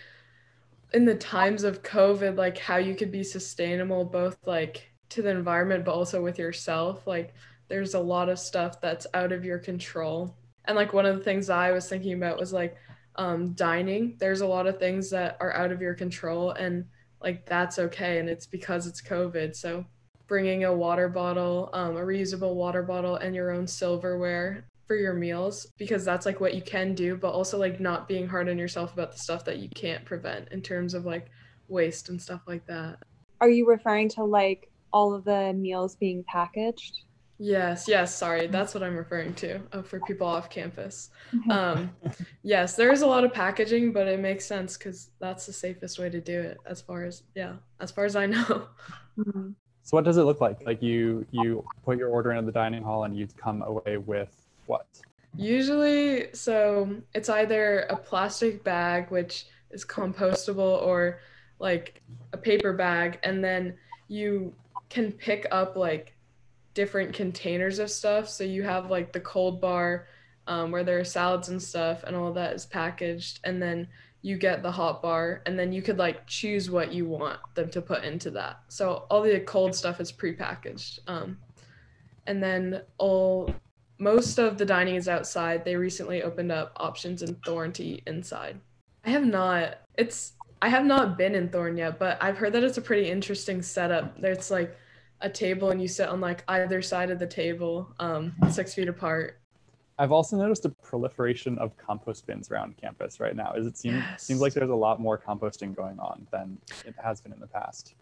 in 0.94 1.06
the 1.06 1.16
times 1.16 1.64
of 1.64 1.84
COVID, 1.84 2.38
like 2.38 2.58
how 2.58 2.78
you 2.78 2.96
could 2.96 3.12
be 3.12 3.24
sustainable 3.24 4.06
both 4.06 4.38
like 4.46 4.92
to 5.10 5.22
the 5.22 5.30
environment 5.30 5.86
but 5.86 5.94
also 5.94 6.22
with 6.22 6.40
yourself. 6.40 7.06
Like 7.08 7.34
there's 7.68 7.96
a 7.96 8.00
lot 8.00 8.30
of 8.30 8.40
stuff 8.40 8.80
that's 8.80 9.08
out 9.14 9.32
of 9.32 9.44
your 9.44 9.60
control. 9.60 10.36
And 10.66 10.76
like 10.76 10.94
one 10.94 11.06
of 11.06 11.18
the 11.18 11.24
things 11.24 11.50
I 11.50 11.72
was 11.72 11.90
thinking 11.90 12.14
about 12.14 12.40
was 12.40 12.54
like 12.54 12.78
um, 13.16 13.54
dining. 13.54 14.16
There's 14.20 14.42
a 14.42 14.48
lot 14.48 14.68
of 14.68 14.80
things 14.80 15.10
that 15.10 15.38
are 15.40 15.54
out 15.54 15.72
of 15.72 15.82
your 15.82 15.94
control, 15.94 16.52
and 16.52 16.86
like 17.22 17.46
that's 17.46 17.80
okay. 17.80 18.20
And 18.20 18.30
it's 18.30 18.46
because 18.46 18.88
it's 18.88 19.02
COVID. 19.02 19.56
So 19.56 19.86
bringing 20.28 20.64
a 20.64 20.74
water 20.74 21.10
bottle, 21.10 21.70
um, 21.74 21.98
a 21.98 22.02
reusable 22.02 22.56
water 22.56 22.82
bottle, 22.82 23.18
and 23.18 23.36
your 23.36 23.52
own 23.52 23.68
silverware 23.68 24.66
for 24.88 24.96
your 24.96 25.14
meals 25.14 25.68
because 25.78 26.04
that's 26.04 26.26
like 26.26 26.40
what 26.40 26.54
you 26.54 26.62
can 26.62 26.94
do, 26.94 27.16
but 27.16 27.30
also 27.30 27.58
like 27.58 27.80
not 27.80 28.08
being 28.08 28.28
hard 28.28 28.50
on 28.50 28.58
yourself 28.58 28.94
about 28.94 29.12
the 29.12 29.18
stuff 29.18 29.46
that 29.46 29.60
you 29.60 29.70
can't 29.76 30.04
prevent 30.06 30.50
in 30.52 30.62
terms 30.62 30.94
of 30.94 31.06
like 31.06 31.28
waste 31.68 32.10
and 32.10 32.22
stuff 32.22 32.42
like 32.48 32.66
that. 32.68 32.98
Are 33.42 33.50
you 33.50 33.68
referring 33.68 34.10
to 34.10 34.24
like 34.24 34.70
all 34.92 35.14
of 35.14 35.24
the 35.24 35.54
meals 35.54 35.96
being 35.96 36.24
packaged? 36.28 37.04
Yes, 37.40 37.88
yes, 37.88 38.16
sorry. 38.16 38.48
That's 38.48 38.74
what 38.74 38.84
I'm 38.84 38.96
referring 38.96 39.34
to 39.36 39.60
uh, 39.74 39.82
for 39.82 40.00
people 40.02 40.28
off 40.28 40.50
campus. 40.50 41.10
Um, 41.50 41.90
yes, 42.44 42.76
there 42.76 42.92
is 42.92 43.02
a 43.02 43.08
lot 43.08 43.24
of 43.26 43.34
packaging, 43.34 43.92
but 43.92 44.08
it 44.08 44.20
makes 44.20 44.46
sense 44.46 44.78
because 44.78 45.10
that's 45.20 45.46
the 45.46 45.52
safest 45.52 46.00
way 46.00 46.10
to 46.10 46.22
do 46.22 46.40
it 46.40 46.58
as 46.66 46.82
far 46.82 47.04
as, 47.04 47.24
yeah, 47.36 47.56
as 47.80 47.92
far 47.92 48.06
as 48.06 48.16
I 48.16 48.28
know. 48.28 48.68
Mhm. 49.18 49.56
So, 49.82 49.98
what 49.98 50.06
does 50.06 50.18
it 50.18 50.24
look 50.24 50.40
like? 50.40 50.66
Like 50.66 50.82
you 50.82 51.26
you 51.32 51.66
put 51.84 51.98
your 51.98 52.10
order 52.10 52.32
into 52.32 52.46
the 52.46 52.52
dining 52.52 52.84
hall 52.84 53.04
and 53.04 53.18
you 53.18 53.28
come 53.36 53.62
away 53.64 53.98
with 53.98 54.43
what? 54.66 54.88
Usually, 55.36 56.34
so 56.34 56.98
it's 57.14 57.30
either 57.30 57.82
a 57.90 57.96
plastic 57.96 58.64
bag, 58.64 59.10
which 59.10 59.46
is 59.72 59.84
compostable, 59.84 60.82
or 60.84 61.20
like 61.60 62.02
a 62.34 62.38
paper 62.38 62.74
bag, 62.74 63.20
and 63.24 63.44
then 63.44 63.76
you 64.08 64.54
can 64.90 65.12
pick 65.12 65.48
up 65.52 65.76
like 65.76 66.16
different 66.74 67.14
containers 67.14 67.80
of 67.80 67.90
stuff. 67.90 68.30
So 68.30 68.44
you 68.44 68.64
have 68.64 68.92
like 68.92 69.12
the 69.12 69.20
cold 69.20 69.60
bar 69.60 70.08
um, 70.46 70.72
where 70.72 70.84
there 70.84 71.00
are 71.00 71.04
salads 71.06 71.50
and 71.50 71.62
stuff, 71.62 72.04
and 72.04 72.16
all 72.16 72.34
that 72.34 72.54
is 72.54 72.66
packaged, 72.66 73.40
and 73.44 73.62
then 73.62 73.88
you 74.22 74.38
get 74.38 74.62
the 74.62 74.72
hot 74.72 75.02
bar, 75.02 75.42
and 75.46 75.58
then 75.58 75.74
you 75.74 75.82
could 75.82 75.98
like 75.98 76.28
choose 76.28 76.70
what 76.70 76.94
you 76.94 77.08
want 77.08 77.40
them 77.56 77.70
to 77.72 77.82
put 77.82 78.04
into 78.04 78.30
that. 78.32 78.62
So 78.68 79.06
all 79.10 79.22
the 79.22 79.40
cold 79.40 79.76
stuff 79.76 80.00
is 80.00 80.12
prepackaged. 80.12 81.00
Um, 81.08 81.38
and 82.28 82.42
then 82.42 82.84
all 82.98 83.54
most 84.00 84.38
of 84.38 84.58
the 84.58 84.66
dining 84.66 84.96
is 84.96 85.08
outside. 85.08 85.64
They 85.64 85.76
recently 85.76 86.24
opened 86.24 86.52
up 86.52 86.74
options 86.78 87.22
in 87.22 87.36
Thorne 87.46 87.72
to 87.74 87.84
eat 87.84 88.04
inside. 88.08 88.60
I 89.06 89.10
have 89.10 89.26
not. 89.26 89.80
It's 89.98 90.34
I 90.62 90.70
have 90.70 90.86
not 90.86 91.18
been 91.18 91.36
in 91.36 91.50
Thorne 91.50 91.78
yet, 91.78 92.00
but 92.00 92.18
I've 92.22 92.38
heard 92.38 92.54
that 92.54 92.64
it's 92.64 92.78
a 92.78 92.82
pretty 92.82 93.10
interesting 93.10 93.62
setup. 93.62 94.20
There's 94.22 94.50
like 94.50 94.78
a 95.22 95.30
table 95.30 95.72
and 95.72 95.82
you 95.82 95.88
sit 95.88 96.08
on 96.10 96.22
like 96.22 96.44
either 96.48 96.82
side 96.82 97.12
of 97.12 97.20
the 97.20 97.28
table, 97.28 97.94
um, 98.00 98.34
six 98.50 98.74
feet 98.74 98.88
apart. 98.88 99.40
I've 100.00 100.12
also 100.12 100.38
noticed 100.38 100.66
a 100.66 100.70
proliferation 100.70 101.58
of 101.60 101.78
compost 101.78 102.26
bins 102.26 102.50
around 102.50 102.78
campus 102.78 103.20
right 103.20 103.36
now. 103.36 103.54
Is 103.54 103.68
it 103.68 103.78
seems 103.78 103.98
Yes. 103.98 104.24
seems 104.24 104.42
like 104.42 104.54
there's 104.54 104.70
a 104.70 104.76
lot 104.76 105.00
more 105.00 105.18
composting 105.18 105.76
going 105.76 106.00
on 106.00 106.26
than 106.32 106.58
it 106.86 106.96
has 107.02 107.22
been 107.22 107.32
in 107.32 107.40
the 107.40 107.48
past. 107.48 107.94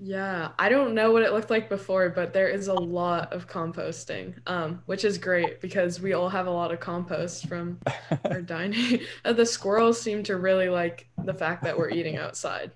Yeah, 0.00 0.50
I 0.60 0.68
don't 0.68 0.94
know 0.94 1.10
what 1.10 1.24
it 1.24 1.32
looked 1.32 1.50
like 1.50 1.68
before, 1.68 2.08
but 2.08 2.32
there 2.32 2.48
is 2.48 2.68
a 2.68 2.74
lot 2.74 3.32
of 3.32 3.48
composting, 3.48 4.34
um, 4.46 4.80
which 4.86 5.04
is 5.04 5.18
great 5.18 5.60
because 5.60 6.00
we 6.00 6.12
all 6.12 6.28
have 6.28 6.46
a 6.46 6.50
lot 6.50 6.70
of 6.70 6.78
compost 6.78 7.48
from 7.48 7.80
our 8.24 8.40
dining. 8.42 9.00
Uh, 9.24 9.32
the 9.32 9.44
squirrels 9.44 10.00
seem 10.00 10.22
to 10.22 10.36
really 10.36 10.68
like 10.68 11.08
the 11.24 11.34
fact 11.34 11.64
that 11.64 11.76
we're 11.76 11.90
eating 11.90 12.16
outside. 12.16 12.70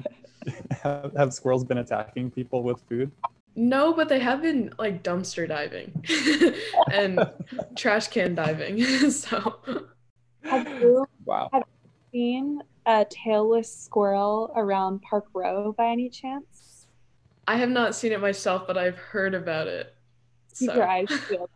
have, 0.82 1.12
have 1.16 1.34
squirrels 1.34 1.64
been 1.64 1.78
attacking 1.78 2.30
people 2.30 2.62
with 2.62 2.80
food? 2.88 3.10
No, 3.54 3.92
but 3.92 4.08
they 4.08 4.18
have 4.18 4.40
been 4.40 4.72
like 4.78 5.02
dumpster 5.02 5.46
diving 5.46 6.04
and 6.90 7.28
trash 7.76 8.08
can 8.08 8.34
diving. 8.34 8.80
so 9.10 9.60
Have 10.44 10.66
you 10.80 11.06
Wow. 11.26 11.50
Have 11.52 11.64
you 11.66 12.00
seen 12.12 12.62
a 12.86 13.04
tailless 13.06 13.66
squirrel 13.66 14.52
around 14.56 15.02
Park 15.02 15.26
Row 15.34 15.72
by 15.76 15.88
any 15.88 16.08
chance? 16.08 16.86
I 17.48 17.56
have 17.56 17.70
not 17.70 17.94
seen 17.94 18.12
it 18.12 18.20
myself, 18.20 18.66
but 18.66 18.76
I've 18.78 18.98
heard 18.98 19.34
about 19.34 19.66
it. 19.66 19.94
Keep 20.58 20.70
So- 20.70 20.76
your 20.76 20.88
eyes 20.88 21.08
peeled. 21.28 21.50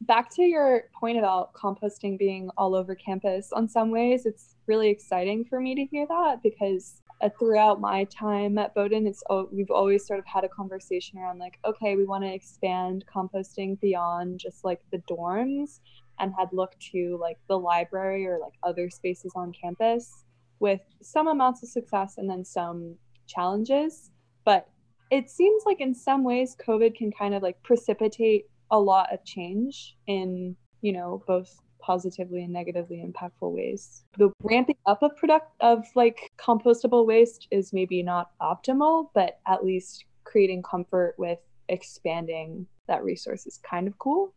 Back 0.00 0.28
to 0.34 0.42
your 0.42 0.84
point 0.98 1.16
about 1.18 1.54
composting 1.54 2.18
being 2.18 2.50
all 2.58 2.74
over 2.74 2.94
campus, 2.94 3.52
on 3.52 3.68
some 3.68 3.90
ways 3.90 4.26
it's 4.26 4.56
really 4.66 4.88
exciting 4.90 5.44
for 5.46 5.60
me 5.60 5.74
to 5.74 5.84
hear 5.86 6.06
that 6.06 6.42
because 6.42 7.00
uh, 7.22 7.30
throughout 7.38 7.80
my 7.80 8.04
time 8.04 8.58
at 8.58 8.74
Bowdoin, 8.74 9.06
it's 9.06 9.22
al- 9.30 9.48
we've 9.50 9.70
always 9.70 10.06
sort 10.06 10.18
of 10.18 10.26
had 10.26 10.44
a 10.44 10.48
conversation 10.48 11.18
around 11.18 11.38
like, 11.38 11.58
okay, 11.64 11.96
we 11.96 12.04
want 12.04 12.22
to 12.22 12.30
expand 12.34 13.04
composting 13.14 13.80
beyond 13.80 14.40
just 14.40 14.62
like 14.62 14.80
the 14.90 14.98
dorms 15.10 15.80
and 16.18 16.32
had 16.38 16.48
looked 16.52 16.80
to 16.92 17.18
like 17.20 17.38
the 17.48 17.58
library 17.58 18.26
or 18.26 18.38
like 18.38 18.54
other 18.62 18.90
spaces 18.90 19.32
on 19.34 19.52
campus 19.52 20.24
with 20.60 20.80
some 21.02 21.28
amounts 21.28 21.62
of 21.62 21.68
success 21.68 22.14
and 22.18 22.28
then 22.28 22.44
some 22.44 22.96
challenges. 23.26 24.10
But 24.44 24.68
it 25.10 25.30
seems 25.30 25.64
like 25.66 25.80
in 25.80 25.94
some 25.94 26.24
ways 26.24 26.56
COVID 26.66 26.96
can 26.96 27.12
kind 27.12 27.34
of 27.34 27.42
like 27.42 27.62
precipitate 27.62 28.46
a 28.70 28.78
lot 28.78 29.12
of 29.12 29.24
change 29.24 29.96
in, 30.06 30.56
you 30.80 30.92
know, 30.92 31.22
both 31.26 31.54
positively 31.80 32.42
and 32.42 32.52
negatively 32.52 33.04
impactful 33.04 33.52
ways. 33.52 34.04
The 34.16 34.32
ramping 34.42 34.76
up 34.86 35.02
of 35.02 35.16
product 35.16 35.50
of 35.60 35.84
like 35.94 36.30
compostable 36.38 37.06
waste 37.06 37.46
is 37.50 37.72
maybe 37.72 38.02
not 38.02 38.30
optimal, 38.40 39.08
but 39.14 39.38
at 39.46 39.64
least 39.64 40.04
creating 40.24 40.62
comfort 40.62 41.14
with 41.18 41.38
expanding 41.68 42.66
that 42.88 43.04
resource 43.04 43.46
is 43.46 43.58
kind 43.58 43.86
of 43.86 43.98
cool. 43.98 44.34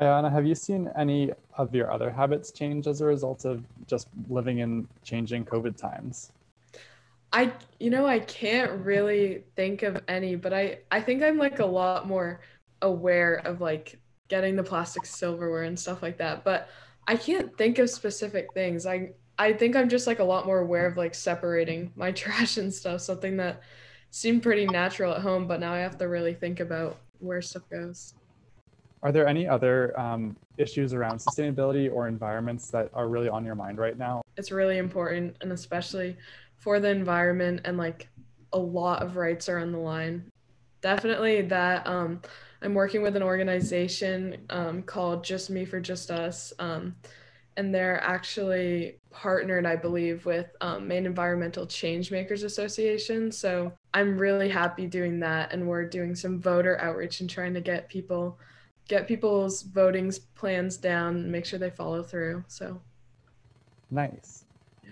Ayana, 0.00 0.30
have 0.32 0.46
you 0.46 0.54
seen 0.54 0.88
any 0.96 1.32
of 1.56 1.74
your 1.74 1.90
other 1.92 2.10
habits 2.10 2.50
change 2.52 2.86
as 2.86 3.00
a 3.00 3.06
result 3.06 3.44
of 3.44 3.64
just 3.86 4.08
living 4.28 4.58
in 4.58 4.88
changing 5.04 5.44
COVID 5.44 5.76
times? 5.76 6.32
I 7.32 7.52
you 7.78 7.90
know 7.90 8.06
I 8.06 8.20
can't 8.20 8.84
really 8.84 9.44
think 9.56 9.82
of 9.82 10.02
any, 10.08 10.34
but 10.36 10.52
I 10.52 10.80
I 10.90 11.00
think 11.02 11.22
I'm 11.22 11.38
like 11.38 11.58
a 11.58 11.66
lot 11.66 12.06
more 12.06 12.40
aware 12.82 13.34
of 13.46 13.60
like 13.60 14.00
getting 14.28 14.56
the 14.56 14.62
plastic 14.64 15.04
silverware 15.06 15.62
and 15.64 15.78
stuff 15.78 16.02
like 16.02 16.18
that. 16.18 16.44
But 16.44 16.68
I 17.06 17.16
can't 17.16 17.56
think 17.56 17.78
of 17.78 17.90
specific 17.90 18.54
things. 18.54 18.86
I 18.86 19.12
I 19.38 19.52
think 19.52 19.76
I'm 19.76 19.88
just 19.88 20.06
like 20.06 20.18
a 20.20 20.24
lot 20.24 20.46
more 20.46 20.58
aware 20.60 20.86
of 20.86 20.96
like 20.96 21.14
separating 21.14 21.92
my 21.96 22.12
trash 22.12 22.56
and 22.56 22.72
stuff, 22.72 23.00
something 23.02 23.36
that 23.38 23.62
seemed 24.10 24.42
pretty 24.42 24.66
natural 24.66 25.12
at 25.14 25.20
home, 25.22 25.46
but 25.46 25.60
now 25.60 25.72
I 25.74 25.78
have 25.80 25.98
to 25.98 26.08
really 26.08 26.34
think 26.34 26.60
about 26.60 27.02
where 27.18 27.42
stuff 27.42 27.68
goes. 27.70 28.14
Are 29.02 29.12
there 29.12 29.26
any 29.26 29.46
other 29.46 29.98
um, 29.98 30.36
issues 30.56 30.92
around 30.92 31.18
sustainability 31.18 31.92
or 31.92 32.08
environments 32.08 32.70
that 32.70 32.90
are 32.94 33.08
really 33.08 33.28
on 33.28 33.44
your 33.44 33.54
mind 33.54 33.78
right 33.78 33.96
now? 33.96 34.22
It's 34.36 34.50
really 34.50 34.78
important 34.78 35.36
and 35.40 35.52
especially 35.52 36.16
for 36.56 36.80
the 36.80 36.88
environment 36.88 37.60
and 37.64 37.76
like 37.76 38.08
a 38.52 38.58
lot 38.58 39.02
of 39.02 39.16
rights 39.16 39.48
are 39.48 39.58
on 39.58 39.72
the 39.72 39.78
line. 39.78 40.30
Definitely 40.80 41.42
that 41.42 41.86
um 41.86 42.20
I'm 42.60 42.74
working 42.74 43.02
with 43.02 43.14
an 43.14 43.22
organization 43.22 44.38
um, 44.50 44.82
called 44.82 45.22
Just 45.22 45.50
Me 45.50 45.64
for 45.64 45.80
Just 45.80 46.10
Us. 46.10 46.52
Um, 46.58 46.96
and 47.56 47.74
they're 47.74 48.00
actually 48.02 48.98
partnered, 49.10 49.66
I 49.66 49.76
believe, 49.76 50.26
with 50.26 50.46
um, 50.60 50.86
Maine 50.86 51.06
Environmental 51.06 51.66
Changemakers 51.66 52.44
Association. 52.44 53.32
So 53.32 53.72
I'm 53.94 54.18
really 54.18 54.48
happy 54.48 54.86
doing 54.86 55.20
that. 55.20 55.52
And 55.52 55.66
we're 55.66 55.88
doing 55.88 56.14
some 56.14 56.40
voter 56.40 56.80
outreach 56.80 57.20
and 57.20 57.28
trying 57.28 57.54
to 57.54 57.60
get 57.60 57.88
people 57.88 58.38
get 58.88 59.06
people's 59.06 59.62
voting 59.62 60.12
plans 60.34 60.76
down 60.76 61.16
and 61.16 61.30
make 61.32 61.44
sure 61.44 61.58
they 61.58 61.70
follow 61.70 62.02
through. 62.02 62.44
So 62.48 62.80
Nice. 63.90 64.44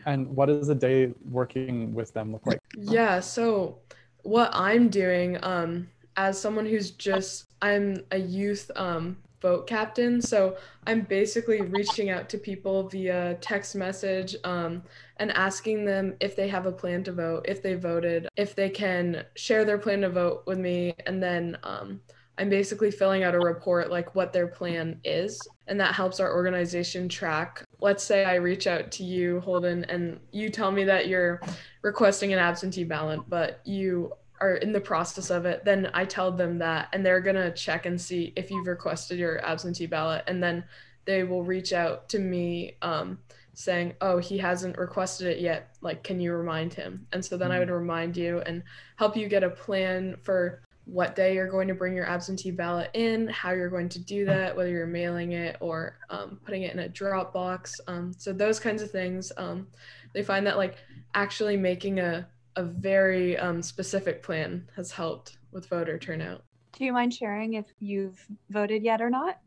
And 0.07 0.29
what 0.37 0.47
does 0.47 0.69
a 0.69 0.75
day 0.75 1.13
working 1.31 1.93
with 1.93 2.13
them 2.15 2.33
look 2.33 2.47
like? 2.47 2.61
Yeah, 2.77 3.21
so 3.21 3.81
what 4.23 4.51
I'm 4.53 4.89
doing 4.89 5.39
um 5.43 5.89
as 6.17 6.41
someone 6.41 6.67
who's 6.67 6.91
just 6.93 7.47
I'm 7.63 7.99
a 8.11 8.19
youth 8.19 8.71
um 8.77 9.17
vote 9.43 9.67
captain, 9.67 10.23
so 10.23 10.57
I'm 10.87 11.03
basically 11.03 11.61
reaching 11.61 12.11
out 12.11 12.29
to 12.31 12.39
people 12.39 12.89
via 12.89 13.37
text 13.41 13.75
message 13.75 14.37
um 14.45 14.83
and 15.19 15.33
asking 15.33 15.85
them 15.85 16.15
if 16.21 16.37
they 16.37 16.49
have 16.49 16.67
a 16.67 16.73
plan 16.73 17.03
to 17.05 17.13
vote, 17.13 17.45
if 17.49 17.63
they 17.63 17.75
voted, 17.75 18.29
if 18.37 18.55
they 18.55 18.71
can 18.71 19.25
share 19.35 19.65
their 19.65 19.79
plan 19.79 20.03
to 20.03 20.09
vote 20.09 20.45
with 20.47 20.59
me 20.59 20.95
and 21.07 21.23
then 21.23 21.59
um 21.65 22.01
I'm 22.38 22.51
basically 22.51 22.90
filling 22.90 23.22
out 23.22 23.35
a 23.35 23.40
report 23.40 23.90
like 23.90 24.14
what 24.14 24.33
their 24.33 24.46
plan 24.46 25.01
is 25.05 25.40
and 25.66 25.81
that 25.81 25.94
helps 25.94 26.20
our 26.20 26.35
organization 26.35 27.09
track. 27.09 27.64
Let's 27.81 28.05
say 28.05 28.25
I 28.25 28.35
reach 28.35 28.66
out 28.66 28.90
to 28.92 29.05
you 29.05 29.40
Holden 29.40 29.85
and 29.85 30.20
you 30.33 30.51
tell 30.51 30.70
me 30.70 30.85
that 30.85 31.09
you're 31.09 31.40
requesting 31.83 32.33
an 32.33 32.38
absentee 32.38 32.85
ballot, 32.85 33.20
but 33.29 33.61
you 33.64 34.12
are 34.40 34.57
in 34.57 34.72
the 34.72 34.81
process 34.81 35.31
of 35.31 35.46
it, 35.46 35.64
then 35.64 35.90
I 35.94 36.05
tell 36.05 36.31
them 36.31 36.59
that 36.59 36.88
and 36.92 37.05
they're 37.05 37.20
going 37.20 37.37
to 37.37 37.53
check 37.53 37.87
and 37.87 38.01
see 38.01 38.33
if 38.37 38.51
you've 38.51 38.66
requested 38.66 39.18
your 39.18 39.44
absentee 39.44 39.87
ballot. 39.87 40.25
And 40.27 40.42
then 40.42 40.64
they 41.07 41.25
will 41.25 41.42
reach 41.42 41.72
out 41.72 42.09
to 42.11 42.18
me 42.18 42.77
um, 42.83 43.18
saying, 43.55 43.94
oh, 44.03 44.18
he 44.18 44.37
hasn't 44.37 44.77
requested 44.77 45.29
it 45.29 45.40
yet. 45.40 45.75
Like, 45.81 46.03
can 46.03 46.20
you 46.20 46.35
remind 46.35 46.75
him? 46.75 47.07
And 47.12 47.25
so 47.25 47.37
then 47.37 47.51
I 47.51 47.59
would 47.59 47.70
remind 47.70 48.16
you 48.16 48.40
and 48.40 48.62
help 48.96 49.16
you 49.16 49.29
get 49.29 49.42
a 49.42 49.51
plan 49.51 50.16
for 50.22 50.61
what 50.87 51.16
day 51.16 51.35
you're 51.35 51.51
going 51.51 51.66
to 51.68 51.75
bring 51.75 51.94
your 51.94 52.09
absentee 52.09 52.53
ballot 52.53 52.90
in, 52.94 53.29
how 53.29 53.51
you're 53.51 53.68
going 53.68 53.88
to 53.88 53.99
do 53.99 54.25
that, 54.25 54.57
whether 54.57 54.70
you're 54.70 54.87
mailing 54.87 55.33
it 55.33 55.57
or 55.61 55.99
um, 56.11 56.40
putting 56.44 56.62
it 56.62 56.72
in 56.72 56.79
a 56.79 56.88
drop 56.88 57.35
box. 57.35 57.72
Um, 57.88 58.14
so 58.16 58.33
those 58.33 58.59
kinds 58.61 58.83
of 58.83 58.90
things. 58.90 59.33
Um, 59.37 59.66
they 60.14 60.22
find 60.22 60.46
that 60.46 60.57
like 60.57 60.77
actually 61.14 61.57
making 61.57 61.99
a 61.99 62.27
a 62.57 62.62
very 62.62 63.37
um, 63.37 63.62
specific 63.62 64.22
plan 64.22 64.66
has 64.75 64.90
helped 64.90 65.37
with 65.53 65.68
voter 65.68 65.99
turnout. 65.99 66.42
Do 66.72 66.85
you 66.85 66.92
mind 66.92 67.12
sharing 67.12 67.55
if 67.55 67.66
you've 67.81 68.27
voted 68.51 68.83
yet 68.83 69.01
or 69.01 69.11
not? 69.11 69.40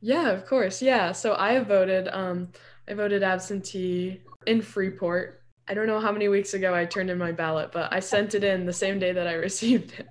Yeah, 0.00 0.30
of 0.30 0.46
course. 0.46 0.80
Yeah. 0.80 1.12
So 1.12 1.34
I 1.36 1.52
have 1.52 1.66
voted. 1.66 2.08
Um, 2.08 2.48
I 2.88 2.94
voted 2.94 3.22
absentee 3.22 4.22
in 4.46 4.62
Freeport. 4.62 5.42
I 5.68 5.74
don't 5.74 5.86
know 5.86 6.00
how 6.00 6.12
many 6.12 6.28
weeks 6.28 6.54
ago 6.54 6.74
I 6.74 6.84
turned 6.84 7.10
in 7.10 7.18
my 7.18 7.32
ballot, 7.32 7.70
but 7.72 7.92
I 7.92 8.00
sent 8.00 8.34
it 8.34 8.44
in 8.44 8.66
the 8.66 8.72
same 8.72 8.98
day 8.98 9.12
that 9.12 9.26
I 9.26 9.32
received 9.48 9.94
it. 9.98 10.08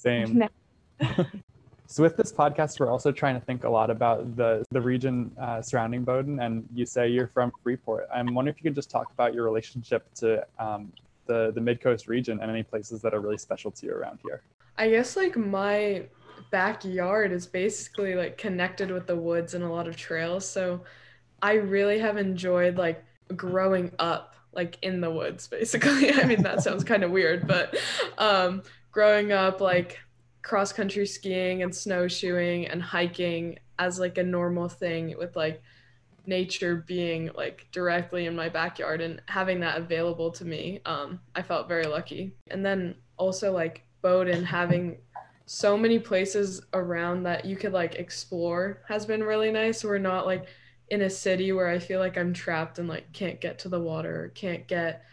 Same. 0.00 0.44
So 1.90 2.04
with 2.04 2.16
this 2.16 2.32
podcast, 2.32 2.78
we're 2.78 2.88
also 2.88 3.10
trying 3.10 3.34
to 3.34 3.44
think 3.44 3.64
a 3.64 3.68
lot 3.68 3.90
about 3.90 4.36
the 4.36 4.64
the 4.70 4.80
region 4.80 5.32
uh, 5.40 5.60
surrounding 5.60 6.04
Bowdoin, 6.04 6.38
and 6.38 6.64
you 6.72 6.86
say 6.86 7.08
you're 7.08 7.26
from 7.26 7.50
Freeport. 7.64 8.06
I'm 8.14 8.32
wondering 8.32 8.54
if 8.54 8.62
you 8.62 8.70
could 8.70 8.76
just 8.76 8.90
talk 8.90 9.10
about 9.10 9.34
your 9.34 9.42
relationship 9.42 10.06
to 10.14 10.46
um, 10.60 10.92
the 11.26 11.50
the 11.52 11.60
Mid 11.60 11.80
Coast 11.80 12.06
region 12.06 12.38
and 12.40 12.48
any 12.48 12.62
places 12.62 13.02
that 13.02 13.12
are 13.12 13.18
really 13.18 13.38
special 13.38 13.72
to 13.72 13.86
you 13.86 13.92
around 13.92 14.20
here. 14.22 14.40
I 14.78 14.88
guess 14.88 15.16
like 15.16 15.36
my 15.36 16.04
backyard 16.52 17.32
is 17.32 17.48
basically 17.48 18.14
like 18.14 18.38
connected 18.38 18.92
with 18.92 19.08
the 19.08 19.16
woods 19.16 19.54
and 19.54 19.64
a 19.64 19.68
lot 19.68 19.88
of 19.88 19.96
trails, 19.96 20.48
so 20.48 20.82
I 21.42 21.54
really 21.54 21.98
have 21.98 22.18
enjoyed 22.18 22.78
like 22.78 23.04
growing 23.34 23.90
up 23.98 24.36
like 24.52 24.78
in 24.82 25.00
the 25.00 25.10
woods 25.10 25.48
basically. 25.48 26.12
I 26.14 26.24
mean 26.24 26.44
that 26.44 26.62
sounds 26.62 26.84
kind 26.84 27.02
of 27.02 27.10
weird, 27.10 27.48
but 27.48 27.76
um 28.16 28.62
growing 28.92 29.32
up 29.32 29.60
like 29.60 29.98
cross 30.42 30.72
country 30.72 31.06
skiing 31.06 31.62
and 31.62 31.74
snowshoeing 31.74 32.66
and 32.66 32.82
hiking 32.82 33.58
as 33.78 33.98
like 33.98 34.18
a 34.18 34.22
normal 34.22 34.68
thing 34.68 35.14
with 35.18 35.36
like 35.36 35.62
nature 36.26 36.84
being 36.86 37.30
like 37.34 37.66
directly 37.72 38.26
in 38.26 38.36
my 38.36 38.48
backyard 38.48 39.00
and 39.00 39.22
having 39.26 39.60
that 39.60 39.78
available 39.78 40.30
to 40.30 40.44
me 40.44 40.80
um 40.84 41.18
i 41.34 41.42
felt 41.42 41.68
very 41.68 41.84
lucky. 41.84 42.32
And 42.50 42.64
then 42.64 42.94
also 43.16 43.52
like 43.52 43.84
bowdoin 44.02 44.44
having 44.44 44.98
so 45.46 45.76
many 45.76 45.98
places 45.98 46.62
around 46.74 47.24
that 47.24 47.44
you 47.44 47.56
could 47.56 47.72
like 47.72 47.96
explore 47.96 48.82
has 48.86 49.04
been 49.04 49.22
really 49.22 49.50
nice. 49.50 49.82
We're 49.82 49.98
not 49.98 50.24
like 50.24 50.46
in 50.90 51.02
a 51.02 51.10
city 51.10 51.50
where 51.50 51.68
I 51.68 51.80
feel 51.80 51.98
like 51.98 52.16
I'm 52.16 52.32
trapped 52.32 52.78
and 52.78 52.88
like 52.88 53.12
can't 53.12 53.40
get 53.40 53.58
to 53.60 53.68
the 53.68 53.80
water, 53.80 54.24
or 54.24 54.28
can't 54.28 54.68
get 54.68 55.04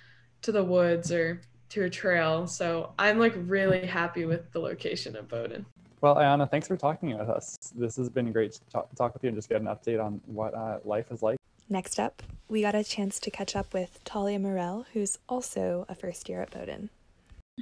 to 0.44 0.52
the 0.52 0.63
woods 0.63 1.12
or 1.12 1.42
to 1.69 1.84
a 1.84 1.89
trail. 1.89 2.47
So 2.47 2.93
I'm 2.97 3.19
like 3.19 3.34
really 3.36 3.86
happy 3.86 4.25
with 4.25 4.51
the 4.51 4.60
location 4.60 5.15
of 5.15 5.27
Bowdoin. 5.27 5.65
Well, 6.01 6.15
Ayana, 6.15 6.49
thanks 6.49 6.67
for 6.67 6.77
talking 6.77 7.17
with 7.17 7.30
us. 7.30 7.58
This 7.75 7.95
has 7.97 8.10
been 8.10 8.32
great 8.32 8.53
to 8.53 8.60
talk, 8.71 8.93
talk 8.95 9.13
with 9.13 9.23
you 9.23 9.30
and 9.30 9.38
just 9.38 9.49
get 9.49 9.60
an 9.60 9.67
update 9.67 10.03
on 10.03 10.21
what 10.25 10.53
uh, 10.53 10.80
life 10.84 11.12
is 11.12 11.23
like. 11.23 11.39
Next 11.69 11.99
up, 11.99 12.23
we 12.47 12.62
got 12.62 12.75
a 12.75 12.84
chance 12.84 13.19
to 13.19 13.32
catch 13.32 13.56
up 13.56 13.73
with 13.73 13.99
Talia 14.06 14.39
Morel, 14.39 14.86
who's 14.93 15.17
also 15.27 15.86
a 15.89 15.95
first 15.95 16.30
year 16.30 16.41
at 16.41 16.51
Bowdoin. 16.51 16.89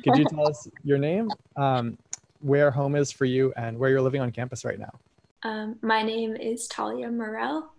Could 0.03 0.17
you 0.17 0.25
tell 0.25 0.47
us 0.47 0.67
your 0.83 0.97
name, 0.97 1.31
um, 1.55 1.97
where 2.41 2.69
home 2.69 2.95
is 2.95 3.11
for 3.11 3.25
you, 3.25 3.53
and 3.55 3.79
where 3.79 3.89
you're 3.89 4.01
living 4.01 4.21
on 4.21 4.31
campus 4.31 4.65
right 4.65 4.77
now? 4.77 4.91
Um, 5.43 5.77
my 5.81 6.03
name 6.03 6.35
is 6.35 6.67
Talia 6.67 7.09
Morel. 7.09 7.71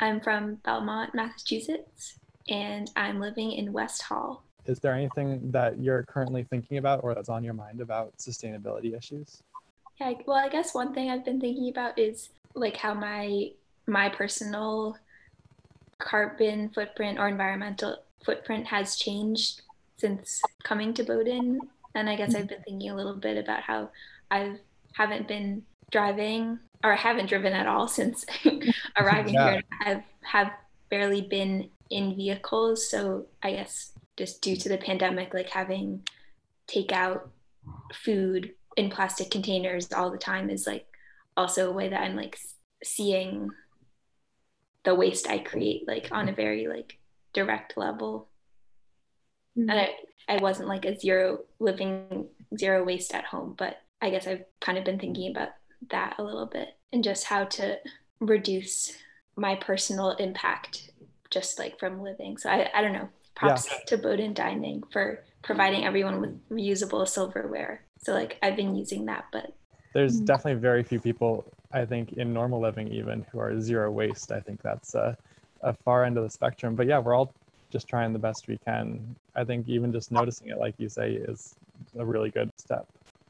I'm 0.00 0.20
from 0.20 0.56
Belmont, 0.64 1.14
Massachusetts, 1.14 2.18
and 2.48 2.90
I'm 2.96 3.20
living 3.20 3.52
in 3.52 3.72
West 3.72 4.02
Hall. 4.02 4.42
Is 4.68 4.78
there 4.80 4.92
anything 4.92 5.50
that 5.50 5.80
you're 5.80 6.02
currently 6.04 6.44
thinking 6.44 6.76
about 6.76 7.02
or 7.02 7.14
that's 7.14 7.30
on 7.30 7.42
your 7.42 7.54
mind 7.54 7.80
about 7.80 8.16
sustainability 8.18 8.96
issues? 8.96 9.42
Yeah, 9.98 10.12
well, 10.26 10.36
I 10.36 10.48
guess 10.48 10.74
one 10.74 10.94
thing 10.94 11.10
I've 11.10 11.24
been 11.24 11.40
thinking 11.40 11.70
about 11.70 11.98
is 11.98 12.28
like 12.54 12.76
how 12.76 12.94
my 12.94 13.50
my 13.86 14.10
personal 14.10 14.96
carbon 15.98 16.68
footprint 16.68 17.18
or 17.18 17.28
environmental 17.28 17.96
footprint 18.24 18.66
has 18.66 18.96
changed 18.96 19.62
since 19.96 20.42
coming 20.62 20.92
to 20.94 21.02
Bowdoin. 21.02 21.58
And 21.94 22.08
I 22.08 22.16
guess 22.16 22.34
I've 22.34 22.48
been 22.48 22.62
thinking 22.62 22.90
a 22.90 22.94
little 22.94 23.14
bit 23.14 23.38
about 23.38 23.62
how 23.62 23.90
I 24.30 24.56
haven't 24.92 25.26
been 25.26 25.64
driving 25.90 26.58
or 26.84 26.92
I 26.92 26.96
haven't 26.96 27.26
driven 27.26 27.54
at 27.54 27.66
all 27.66 27.88
since 27.88 28.26
arriving 28.98 29.34
yeah. 29.34 29.50
here. 29.50 29.62
I've 29.80 30.02
have 30.22 30.52
barely 30.90 31.22
been 31.22 31.70
in 31.90 32.14
vehicles. 32.14 32.88
So 32.88 33.26
I 33.42 33.52
guess 33.52 33.92
just 34.18 34.42
due 34.42 34.56
to 34.56 34.68
the 34.68 34.76
pandemic, 34.76 35.32
like 35.32 35.48
having 35.48 36.02
takeout 36.68 37.28
food 37.94 38.52
in 38.76 38.90
plastic 38.90 39.30
containers 39.30 39.92
all 39.92 40.10
the 40.10 40.18
time 40.18 40.50
is 40.50 40.66
like 40.66 40.86
also 41.36 41.70
a 41.70 41.72
way 41.72 41.88
that 41.88 42.02
I'm 42.02 42.16
like 42.16 42.36
seeing 42.82 43.50
the 44.84 44.94
waste 44.94 45.28
I 45.28 45.38
create 45.38 45.86
like 45.86 46.08
on 46.12 46.28
a 46.28 46.34
very 46.34 46.66
like 46.66 46.98
direct 47.32 47.76
level. 47.76 48.28
Mm-hmm. 49.56 49.70
And 49.70 49.80
I, 49.80 49.90
I 50.28 50.36
wasn't 50.42 50.68
like 50.68 50.84
a 50.84 50.98
zero 50.98 51.40
living 51.58 52.26
zero 52.56 52.84
waste 52.84 53.14
at 53.14 53.24
home, 53.24 53.54
but 53.56 53.82
I 54.00 54.10
guess 54.10 54.26
I've 54.26 54.44
kind 54.60 54.78
of 54.78 54.84
been 54.84 54.98
thinking 54.98 55.30
about 55.30 55.50
that 55.90 56.16
a 56.18 56.22
little 56.22 56.46
bit 56.46 56.76
and 56.92 57.04
just 57.04 57.24
how 57.24 57.44
to 57.44 57.78
reduce 58.20 58.96
my 59.36 59.54
personal 59.54 60.10
impact 60.12 60.90
just 61.30 61.58
like 61.58 61.78
from 61.78 62.00
living. 62.00 62.36
So 62.36 62.48
I, 62.48 62.70
I 62.74 62.82
don't 62.82 62.92
know. 62.92 63.08
Props 63.38 63.68
yeah. 63.70 63.78
to 63.86 63.98
Bowdoin 63.98 64.34
Dining 64.34 64.82
for 64.92 65.24
providing 65.42 65.84
everyone 65.84 66.20
with 66.20 66.48
reusable 66.50 67.06
silverware. 67.06 67.84
So 67.98 68.12
like 68.12 68.38
I've 68.42 68.56
been 68.56 68.74
using 68.74 69.06
that, 69.06 69.26
but 69.32 69.54
there's 69.94 70.16
mm-hmm. 70.16 70.24
definitely 70.24 70.60
very 70.60 70.82
few 70.82 71.00
people 71.00 71.44
I 71.72 71.84
think 71.84 72.14
in 72.14 72.32
normal 72.32 72.60
living 72.60 72.88
even 72.88 73.24
who 73.30 73.38
are 73.38 73.60
zero 73.60 73.90
waste. 73.90 74.32
I 74.32 74.40
think 74.40 74.62
that's 74.62 74.94
a, 74.94 75.16
a 75.62 75.72
far 75.72 76.04
end 76.04 76.16
of 76.16 76.24
the 76.24 76.30
spectrum. 76.30 76.74
But 76.74 76.86
yeah, 76.86 76.98
we're 76.98 77.14
all 77.14 77.32
just 77.70 77.88
trying 77.88 78.12
the 78.12 78.18
best 78.18 78.48
we 78.48 78.58
can. 78.58 79.14
I 79.34 79.44
think 79.44 79.68
even 79.68 79.92
just 79.92 80.10
noticing 80.10 80.48
it, 80.48 80.58
like 80.58 80.74
you 80.78 80.88
say, 80.88 81.12
is 81.12 81.54
a 81.98 82.04
really 82.04 82.30
good 82.30 82.50
step. 82.56 82.86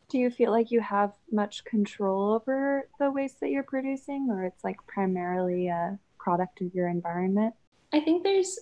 Do 0.09 0.19
you 0.19 0.31
feel 0.31 0.53
like 0.53 0.71
you 0.71 0.81
have 0.81 1.13
much 1.31 1.65
control 1.65 2.33
over 2.33 2.89
the 2.99 3.11
waste 3.11 3.41
that 3.41 3.51
you're 3.51 3.63
producing, 3.63 4.29
or 4.31 4.45
it's 4.45 4.65
like 4.65 4.77
primarily 4.87 5.69
a 5.69 5.99
product 6.19 6.63
of 6.63 6.75
your 6.75 6.89
environment? 6.89 7.55
I 7.93 8.01
think 8.01 8.23
there's 8.23 8.59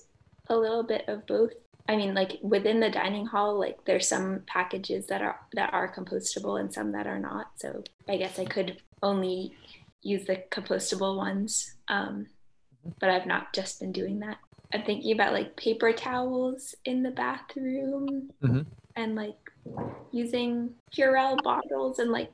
a 0.49 0.57
little 0.57 0.83
bit 0.83 1.05
of 1.09 1.27
both. 1.27 1.51
I 1.89 1.97
mean, 1.97 2.15
like 2.15 2.39
within 2.43 2.81
the 2.81 2.91
dining 2.91 3.27
hall, 3.27 3.59
like 3.59 3.85
there's 3.85 4.09
some 4.09 4.43
packages 4.47 5.07
that 5.07 5.23
are 5.23 5.39
that 5.55 5.73
are 5.73 5.93
compostable 5.93 6.61
and 6.61 6.73
some 6.73 6.93
that 6.93 7.07
are 7.07 7.19
not. 7.19 7.53
So 7.57 7.85
I 8.09 8.17
guess 8.17 8.39
I 8.39 8.45
could 8.45 8.83
only 9.03 9.55
use 10.03 10.25
the 10.25 10.43
compostable 10.51 11.17
ones, 11.17 11.75
um, 11.89 12.27
but 13.01 13.11
I've 13.11 13.27
not 13.27 13.53
just 13.53 13.81
been 13.81 13.93
doing 13.93 14.21
that. 14.21 14.39
I'm 14.73 14.83
thinking 14.83 15.13
about 15.13 15.33
like 15.33 15.57
paper 15.57 15.93
towels 15.93 16.75
in 16.85 17.03
the 17.03 17.11
bathroom 17.11 18.31
mm-hmm. 18.43 18.63
and 18.97 19.15
like 19.15 19.39
using 20.13 20.71
Purell 20.97 21.43
bottles 21.43 21.99
and 21.99 22.11
like 22.11 22.33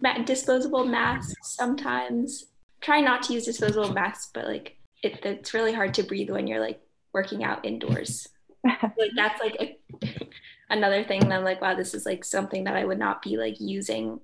ma- 0.00 0.22
disposable 0.22 0.84
masks 0.84 1.56
sometimes. 1.56 2.46
Try 2.80 3.00
not 3.00 3.24
to 3.24 3.34
use 3.34 3.44
disposable 3.44 3.92
masks, 3.92 4.30
but 4.32 4.46
like 4.46 4.76
it, 5.02 5.24
it's 5.24 5.54
really 5.54 5.72
hard 5.72 5.94
to 5.94 6.02
breathe 6.02 6.30
when 6.30 6.46
you're 6.46 6.60
like 6.60 6.80
working 7.12 7.44
out 7.44 7.64
indoors. 7.64 8.28
like 8.64 9.10
that's 9.16 9.40
like 9.40 9.56
a, 9.60 9.78
another 10.70 11.04
thing 11.04 11.20
that 11.20 11.32
I'm 11.32 11.44
like, 11.44 11.60
wow, 11.60 11.74
this 11.74 11.94
is 11.94 12.06
like 12.06 12.24
something 12.24 12.64
that 12.64 12.76
I 12.76 12.84
would 12.84 12.98
not 12.98 13.22
be 13.22 13.36
like 13.36 13.60
using 13.60 14.20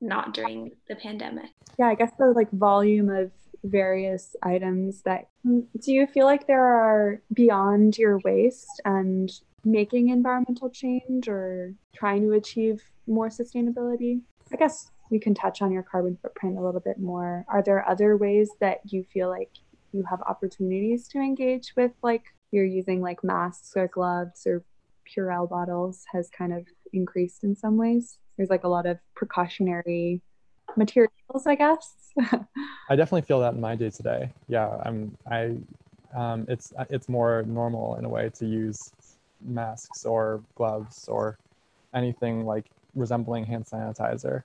not 0.00 0.32
during 0.32 0.72
the 0.88 0.96
pandemic. 0.96 1.50
Yeah, 1.78 1.88
I 1.88 1.94
guess 1.94 2.12
the 2.18 2.26
like 2.26 2.50
volume 2.52 3.10
of 3.10 3.30
various 3.64 4.34
items 4.42 5.02
that 5.02 5.28
mm, 5.46 5.66
do 5.80 5.92
you 5.92 6.06
feel 6.06 6.24
like 6.24 6.46
there 6.46 6.64
are 6.64 7.20
beyond 7.34 7.98
your 7.98 8.18
waste 8.24 8.80
and 8.84 9.30
making 9.64 10.08
environmental 10.08 10.70
change 10.70 11.28
or 11.28 11.74
trying 11.94 12.22
to 12.22 12.32
achieve 12.32 12.82
more 13.06 13.28
sustainability? 13.28 14.20
I 14.52 14.56
guess 14.56 14.90
we 15.10 15.18
can 15.18 15.34
touch 15.34 15.60
on 15.60 15.72
your 15.72 15.82
carbon 15.82 16.16
footprint 16.22 16.56
a 16.56 16.62
little 16.62 16.80
bit 16.80 16.98
more. 16.98 17.44
Are 17.48 17.62
there 17.62 17.88
other 17.88 18.16
ways 18.16 18.48
that 18.60 18.80
you 18.86 19.04
feel 19.12 19.28
like 19.28 19.50
you 19.92 20.04
have 20.08 20.20
opportunities 20.22 21.08
to 21.08 21.18
engage 21.18 21.72
with 21.76 21.92
like 22.02 22.22
you're 22.50 22.64
using 22.64 23.00
like 23.00 23.22
masks 23.22 23.72
or 23.76 23.88
gloves 23.88 24.46
or 24.46 24.64
Purell 25.08 25.48
bottles 25.48 26.04
has 26.12 26.30
kind 26.30 26.52
of 26.52 26.66
increased 26.92 27.44
in 27.44 27.56
some 27.56 27.76
ways. 27.76 28.18
There's 28.36 28.50
like 28.50 28.64
a 28.64 28.68
lot 28.68 28.86
of 28.86 28.98
precautionary 29.14 30.22
materials, 30.76 31.46
I 31.46 31.54
guess. 31.54 31.94
I 32.88 32.96
definitely 32.96 33.22
feel 33.22 33.40
that 33.40 33.54
in 33.54 33.60
my 33.60 33.76
day 33.76 33.90
to 33.90 34.02
day. 34.02 34.30
Yeah, 34.48 34.80
I'm. 34.84 35.16
I. 35.30 35.56
Um, 36.16 36.44
it's 36.48 36.72
it's 36.88 37.08
more 37.08 37.44
normal 37.46 37.96
in 37.96 38.04
a 38.04 38.08
way 38.08 38.30
to 38.34 38.46
use 38.46 38.92
masks 39.40 40.04
or 40.04 40.42
gloves 40.56 41.06
or 41.08 41.38
anything 41.94 42.44
like 42.44 42.66
resembling 42.96 43.44
hand 43.44 43.64
sanitizer, 43.64 44.42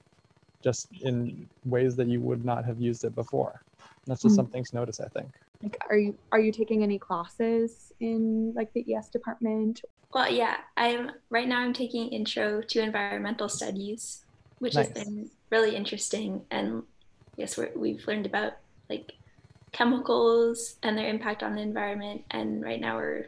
just 0.63 0.87
in 1.01 1.47
ways 1.65 1.95
that 1.95 2.07
you 2.07 2.21
would 2.21 2.45
not 2.45 2.65
have 2.65 2.79
used 2.79 3.03
it 3.03 3.15
before. 3.15 3.61
That's 4.05 4.21
just 4.21 4.33
mm-hmm. 4.33 4.35
something 4.35 4.63
to 4.63 4.75
notice, 4.75 4.99
I 4.99 5.07
think. 5.07 5.31
Like, 5.63 5.77
are 5.89 5.97
you 5.97 6.15
are 6.31 6.39
you 6.39 6.51
taking 6.51 6.83
any 6.83 6.99
classes 6.99 7.91
in 7.99 8.53
like 8.55 8.71
the 8.73 8.95
ES 8.95 9.09
department? 9.09 9.81
Well, 10.13 10.31
yeah, 10.31 10.57
I'm 10.77 11.11
right 11.29 11.47
now. 11.47 11.59
I'm 11.59 11.73
taking 11.73 12.09
Intro 12.09 12.61
to 12.61 12.79
Environmental 12.79 13.49
Studies, 13.49 14.23
which 14.59 14.75
nice. 14.75 14.87
has 14.87 15.05
been 15.05 15.29
really 15.51 15.75
interesting. 15.75 16.41
And 16.51 16.83
yes, 17.35 17.57
we 17.57 17.93
have 17.93 18.07
learned 18.07 18.25
about 18.25 18.53
like 18.89 19.13
chemicals 19.71 20.75
and 20.83 20.97
their 20.97 21.09
impact 21.09 21.43
on 21.43 21.55
the 21.55 21.61
environment. 21.61 22.23
And 22.31 22.63
right 22.63 22.79
now 22.79 22.97
we're 22.97 23.27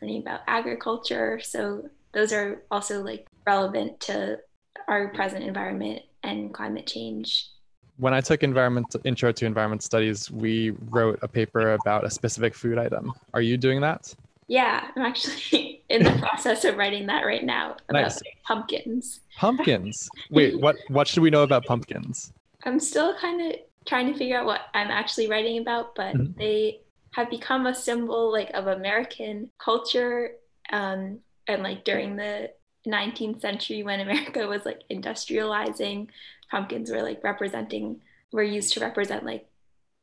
learning 0.00 0.22
about 0.22 0.40
agriculture. 0.46 1.40
So 1.42 1.88
those 2.12 2.32
are 2.32 2.62
also 2.70 3.02
like 3.02 3.26
relevant 3.46 4.00
to 4.00 4.40
our 4.88 5.08
present 5.08 5.44
environment 5.44 6.02
and 6.22 6.52
climate 6.52 6.86
change 6.86 7.50
when 7.96 8.12
I 8.12 8.20
took 8.20 8.42
environment 8.42 8.94
intro 9.04 9.32
to 9.32 9.46
environment 9.46 9.82
studies, 9.82 10.30
we 10.30 10.70
wrote 10.90 11.18
a 11.22 11.28
paper 11.28 11.74
about 11.74 12.04
a 12.04 12.10
specific 12.10 12.54
food 12.54 12.78
item. 12.78 13.12
Are 13.32 13.40
you 13.40 13.56
doing 13.56 13.80
that? 13.82 14.14
Yeah, 14.46 14.88
I'm 14.94 15.02
actually 15.02 15.82
in 15.88 16.02
the 16.02 16.12
process 16.18 16.64
of 16.64 16.76
writing 16.76 17.06
that 17.06 17.24
right 17.24 17.44
now 17.44 17.76
about 17.88 18.02
nice. 18.02 18.20
pumpkins. 18.44 19.20
Pumpkins. 19.36 20.08
Wait, 20.30 20.60
what 20.60 20.76
what 20.88 21.08
should 21.08 21.22
we 21.22 21.30
know 21.30 21.42
about 21.42 21.64
pumpkins? 21.64 22.32
I'm 22.64 22.80
still 22.80 23.14
kind 23.18 23.52
of 23.52 23.58
trying 23.86 24.10
to 24.12 24.18
figure 24.18 24.38
out 24.38 24.46
what 24.46 24.62
I'm 24.74 24.90
actually 24.90 25.28
writing 25.28 25.58
about, 25.58 25.94
but 25.94 26.14
mm-hmm. 26.14 26.38
they 26.38 26.80
have 27.12 27.30
become 27.30 27.66
a 27.66 27.74
symbol 27.74 28.32
like 28.32 28.50
of 28.54 28.66
American 28.66 29.50
culture 29.58 30.32
um, 30.72 31.20
and 31.46 31.62
like 31.62 31.84
during 31.84 32.16
the 32.16 32.50
19th 32.86 33.40
century 33.40 33.82
when 33.82 34.00
America 34.00 34.46
was 34.46 34.64
like 34.64 34.82
industrializing, 34.90 36.08
pumpkins 36.50 36.90
were 36.90 37.02
like 37.02 37.22
representing 37.22 38.00
were 38.32 38.42
used 38.42 38.72
to 38.74 38.80
represent 38.80 39.24
like 39.24 39.46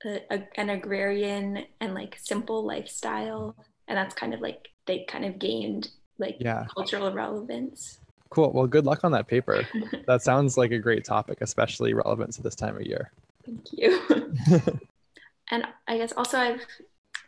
a, 0.06 0.22
a, 0.32 0.48
an 0.56 0.70
agrarian 0.70 1.66
and 1.80 1.94
like 1.94 2.18
simple 2.20 2.66
lifestyle. 2.66 3.56
And 3.88 3.98
that's 3.98 4.16
kind 4.16 4.34
of 4.34 4.42
like 4.42 4.70
they 4.86 5.06
kind 5.08 5.26
of 5.26 5.40
gained 5.40 5.90
like 6.18 6.38
yeah. 6.40 6.66
cultural 6.74 7.12
relevance. 7.12 8.00
Cool. 8.30 8.52
Well 8.54 8.68
good 8.68 8.86
luck 8.86 9.04
on 9.04 9.12
that 9.12 9.28
paper. 9.28 9.68
That 10.08 10.22
sounds 10.22 10.58
like 10.58 10.72
a 10.72 10.80
great 10.80 11.06
topic 11.06 11.40
especially 11.42 11.94
relevant 11.94 12.34
to 12.34 12.42
this 12.42 12.56
time 12.56 12.76
of 12.76 12.84
year. 12.84 13.12
Thank 13.46 13.74
you. 13.74 14.80
And 15.52 15.68
i 15.88 15.98
guess 15.98 16.14
also 16.16 16.40
i've 16.40 16.66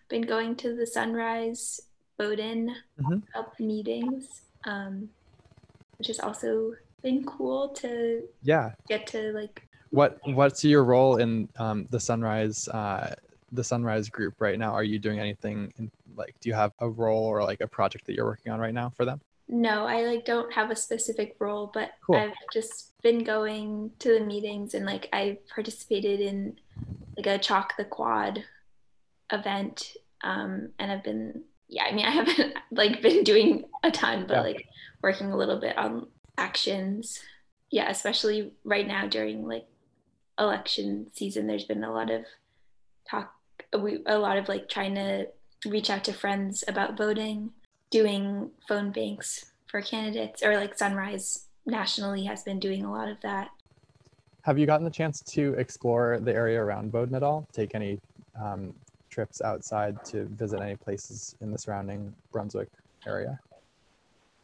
been 0.10 0.22
going 0.22 0.56
to 0.56 0.76
the 0.76 0.88
sunrise 0.88 1.82
Bowdoin 2.18 2.74
mm-hmm. 3.00 3.20
up 3.36 3.60
meetings 3.60 4.42
um, 4.66 5.10
which 5.98 6.10
is 6.10 6.20
also 6.20 6.74
been 7.04 7.24
cool 7.26 7.70
to 7.70 8.24
yeah 8.42 8.72
get 8.88 9.06
to 9.08 9.32
like 9.34 9.62
what 9.92 10.18
what's 10.26 10.64
your 10.64 10.84
role 10.84 11.18
in 11.18 11.48
um, 11.58 11.86
the 11.92 12.00
sunrise 12.00 12.68
uh, 12.70 13.14
the 13.52 13.64
Sunrise 13.64 14.10
group 14.10 14.34
right 14.40 14.58
now, 14.58 14.74
are 14.74 14.84
you 14.84 14.98
doing 14.98 15.20
anything 15.20 15.72
in, 15.78 15.92
like 16.16 16.34
do 16.42 16.50
you 16.50 16.56
have 16.56 16.72
a 16.80 16.90
role 16.90 17.24
or 17.24 17.44
like 17.44 17.62
a 17.62 17.68
project 17.68 18.08
that 18.08 18.16
you're 18.16 18.26
working 18.26 18.52
on 18.52 18.60
right 18.60 18.74
now 18.74 18.90
for 18.98 19.06
them? 19.06 19.22
No, 19.48 19.86
I 19.86 20.02
like 20.06 20.26
don't 20.26 20.52
have 20.54 20.72
a 20.72 20.76
specific 20.76 21.36
role, 21.40 21.70
but 21.72 21.92
Cool. 22.04 22.16
I've 22.16 22.34
just 22.52 22.94
been 23.04 23.24
going 23.24 23.92
to 24.00 24.18
the 24.18 24.26
meetings 24.26 24.74
and 24.74 24.86
like 24.88 25.08
I 25.14 25.38
participated 25.54 26.20
in 26.20 26.56
like 27.16 27.28
a 27.28 27.38
chalk 27.38 27.78
the 27.78 27.86
quad 27.86 28.44
event. 29.32 29.94
Um, 30.24 30.70
and 30.80 30.92
I've 30.92 31.04
been 31.04 31.44
yeah, 31.68 31.84
I 31.84 31.92
mean 31.94 32.06
I 32.12 32.12
haven't 32.12 32.54
like 32.72 33.02
been 33.02 33.24
doing 33.24 33.66
a 33.84 33.92
ton, 33.92 34.26
but 34.28 34.38
Yeah. 34.38 34.42
like 34.42 34.66
working 35.04 35.32
a 35.32 35.38
little 35.38 35.60
bit 35.60 35.78
on 35.78 36.08
actions. 36.38 37.20
Yeah, 37.72 37.90
especially 37.90 38.54
right 38.64 38.88
now 38.88 39.08
during 39.08 39.48
like 39.48 39.66
election 40.40 41.08
season, 41.14 41.48
there's 41.48 41.66
been 41.66 41.84
a 41.84 41.94
lot 41.94 42.10
of 42.12 42.26
talk 43.10 43.34
we 43.80 44.00
a 44.06 44.18
lot 44.18 44.38
of 44.38 44.48
like 44.48 44.70
trying 44.70 44.96
to 44.96 45.28
reach 45.66 45.90
out 45.90 46.04
to 46.04 46.14
friends 46.14 46.64
about 46.68 46.98
voting 46.98 47.52
doing 47.90 48.50
phone 48.68 48.92
banks 48.92 49.52
for 49.68 49.82
candidates 49.82 50.44
or 50.44 50.56
like 50.56 50.78
sunrise 50.78 51.48
nationally 51.66 52.24
has 52.26 52.44
been 52.44 52.60
doing 52.60 52.84
a 52.84 52.92
lot 52.92 53.08
of 53.08 53.18
that 53.22 53.50
Have 54.44 54.60
you 54.60 54.66
gotten 54.66 54.84
the 54.84 54.92
chance 54.92 55.22
to 55.22 55.54
explore 55.54 56.20
the 56.20 56.34
area 56.34 56.62
around 56.62 56.92
Bowdoin 56.92 57.16
at 57.16 57.24
all? 57.24 57.48
Take 57.54 57.76
any 57.76 58.00
um, 58.42 58.74
trips 59.10 59.42
outside 59.42 60.04
to 60.06 60.26
visit 60.26 60.62
any 60.62 60.76
places 60.76 61.36
in 61.42 61.52
the 61.52 61.58
surrounding 61.58 62.14
Brunswick 62.32 62.70
area? 63.08 63.40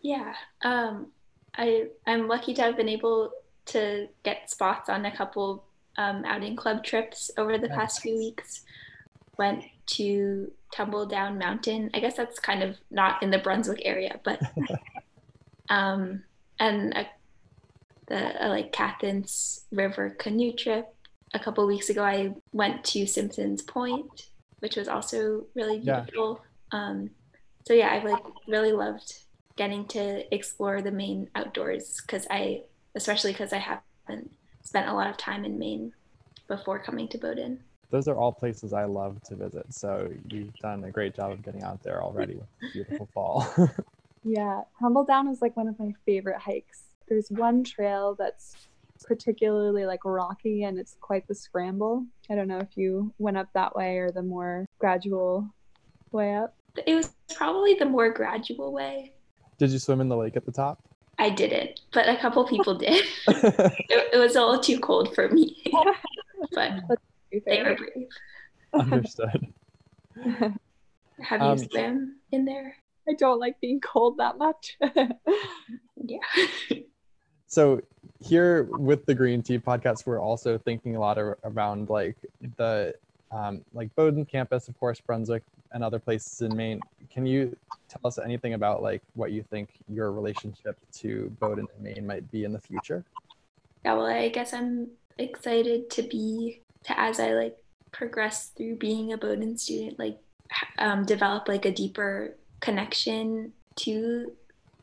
yeah 0.01 0.33
um 0.63 1.07
i 1.55 1.87
i'm 2.07 2.27
lucky 2.27 2.53
to 2.53 2.61
have 2.61 2.77
been 2.77 2.89
able 2.89 3.31
to 3.65 4.07
get 4.23 4.49
spots 4.49 4.89
on 4.89 5.05
a 5.05 5.15
couple 5.15 5.63
um, 5.97 6.23
outing 6.25 6.55
club 6.55 6.83
trips 6.83 7.29
over 7.37 7.57
the 7.57 7.69
past 7.69 8.01
few 8.01 8.15
weeks 8.17 8.61
went 9.37 9.63
to 9.85 10.51
tumbledown 10.73 11.37
mountain 11.37 11.89
i 11.93 11.99
guess 11.99 12.15
that's 12.15 12.39
kind 12.39 12.63
of 12.63 12.77
not 12.91 13.21
in 13.23 13.31
the 13.31 13.39
brunswick 13.39 13.81
area 13.83 14.19
but 14.23 14.39
um 15.69 16.23
and 16.59 16.93
a, 16.93 17.07
the 18.07 18.45
uh, 18.45 18.49
like 18.49 18.73
Cathance 18.73 19.61
River 19.71 20.09
canoe 20.09 20.51
trip. 20.51 20.93
A 21.33 21.39
couple 21.39 21.65
weeks 21.67 21.89
ago, 21.89 22.03
I 22.03 22.33
went 22.51 22.83
to 22.85 23.05
Simpsons 23.05 23.61
Point, 23.61 24.29
which 24.59 24.75
was 24.75 24.87
also 24.87 25.45
really 25.55 25.77
Yeah. 25.77 26.01
beautiful. 26.01 26.41
Um, 26.71 27.11
so 27.67 27.73
yeah, 27.73 27.93
I've 27.93 28.03
like 28.03 28.23
really 28.47 28.71
loved 28.71 29.13
getting 29.59 29.85
to 29.85 30.33
explore 30.33 30.81
the 30.81 30.89
Maine 30.89 31.29
outdoors 31.35 31.99
because 32.01 32.25
I, 32.29 32.61
especially 32.95 33.33
because 33.33 33.51
I 33.51 33.57
haven't 33.57 34.31
spent 34.63 34.87
a 34.87 34.93
lot 34.93 35.09
of 35.09 35.17
time 35.17 35.43
in 35.43 35.59
Maine 35.59 35.91
before 36.47 36.79
coming 36.79 37.09
to 37.09 37.17
Bowdoin. 37.17 37.59
Those 37.91 38.07
are 38.07 38.15
all 38.15 38.31
places 38.31 38.71
I 38.71 38.85
love 38.85 39.21
to 39.23 39.35
visit. 39.35 39.65
So 39.73 40.09
you've 40.29 40.55
done 40.55 40.85
a 40.85 40.91
great 40.91 41.13
job 41.13 41.33
of 41.33 41.43
getting 41.43 41.63
out 41.63 41.83
there 41.83 42.01
already 42.01 42.35
with 42.35 42.47
the 42.61 42.69
beautiful 42.71 43.09
fall. 43.13 43.45
Yeah, 44.23 44.61
Tumbledown 44.81 45.29
is 45.29 45.41
like 45.41 45.57
one 45.57 45.67
of 45.67 45.77
my 45.77 45.93
favorite 46.05 46.39
hikes. 46.39 46.83
There's 47.09 47.29
one 47.29 47.65
trail 47.65 48.15
that's 48.17 48.55
particularly 49.03 49.85
like 49.85 50.05
rocky 50.05 50.63
and 50.63 50.79
it's 50.79 50.95
quite 51.01 51.27
the 51.27 51.35
scramble. 51.35 52.05
I 52.29 52.35
don't 52.35 52.47
know 52.47 52.59
if 52.59 52.77
you 52.77 53.13
went 53.17 53.37
up 53.37 53.49
that 53.55 53.75
way 53.75 53.97
or 53.97 54.11
the 54.11 54.23
more 54.23 54.65
gradual 54.77 55.49
way 56.11 56.35
up. 56.35 56.55
It 56.85 56.95
was 56.95 57.13
probably 57.35 57.73
the 57.73 57.85
more 57.85 58.09
gradual 58.09 58.71
way. 58.71 59.13
Did 59.59 59.69
you 59.69 59.77
swim 59.79 60.01
in 60.01 60.09
the 60.09 60.17
lake 60.17 60.35
at 60.35 60.45
the 60.45 60.51
top? 60.51 60.81
I 61.19 61.29
didn't, 61.29 61.81
but 61.93 62.07
a 62.09 62.15
couple 62.17 62.43
people 62.47 62.73
did. 62.77 63.03
it, 63.27 64.09
it 64.13 64.17
was 64.17 64.35
a 64.35 64.41
little 64.41 64.59
too 64.59 64.79
cold 64.79 65.13
for 65.13 65.29
me, 65.29 65.61
but 66.53 66.71
they 67.45 67.61
were 67.61 67.75
brave. 67.75 68.07
Understood. 68.73 69.47
Have 70.23 71.41
you 71.41 71.47
Um, 71.47 71.57
swam 71.57 72.15
in 72.31 72.45
there? 72.45 72.75
I 73.07 73.13
don't 73.13 73.39
like 73.39 73.59
being 73.59 73.79
cold 73.81 74.17
that 74.17 74.37
much. 74.37 74.77
Yeah. 76.01 76.19
So 77.47 77.81
here 78.21 78.63
with 78.63 79.05
the 79.05 79.15
Green 79.15 79.41
Tea 79.41 79.59
podcast, 79.59 80.05
we're 80.05 80.21
also 80.21 80.57
thinking 80.57 80.95
a 80.95 80.99
lot 80.99 81.17
ar- 81.17 81.37
around 81.43 81.89
like 81.89 82.15
the 82.57 82.93
um, 83.31 83.61
like 83.73 83.93
Bowdoin 83.95 84.25
campus, 84.25 84.67
of 84.69 84.79
course, 84.79 85.01
Brunswick, 85.01 85.43
and 85.71 85.83
other 85.83 85.99
places 85.99 86.41
in 86.41 86.55
Maine. 86.55 86.81
Can 87.09 87.25
you 87.25 87.55
tell 87.87 88.01
us 88.05 88.17
anything 88.17 88.53
about 88.53 88.81
like 88.81 89.01
what 89.15 89.31
you 89.31 89.43
think 89.43 89.69
your 89.87 90.11
relationship 90.11 90.77
to 90.93 91.31
Bowdoin 91.39 91.67
and 91.75 91.83
Maine 91.83 92.05
might 92.07 92.29
be 92.31 92.43
in 92.43 92.51
the 92.53 92.59
future? 92.59 93.03
yeah, 93.85 93.93
well, 93.93 94.05
I 94.07 94.29
guess 94.29 94.53
I'm 94.53 94.87
excited 95.17 95.89
to 95.91 96.01
be 96.03 96.61
to 96.83 96.99
as 96.99 97.19
I 97.19 97.31
like 97.33 97.57
progress 97.91 98.47
through 98.49 98.75
being 98.75 99.13
a 99.13 99.17
Bowdoin 99.17 99.57
student, 99.57 99.97
like 99.99 100.19
um, 100.79 101.05
develop 101.05 101.47
like 101.47 101.65
a 101.65 101.71
deeper 101.71 102.35
connection 102.59 103.53
to 103.77 104.31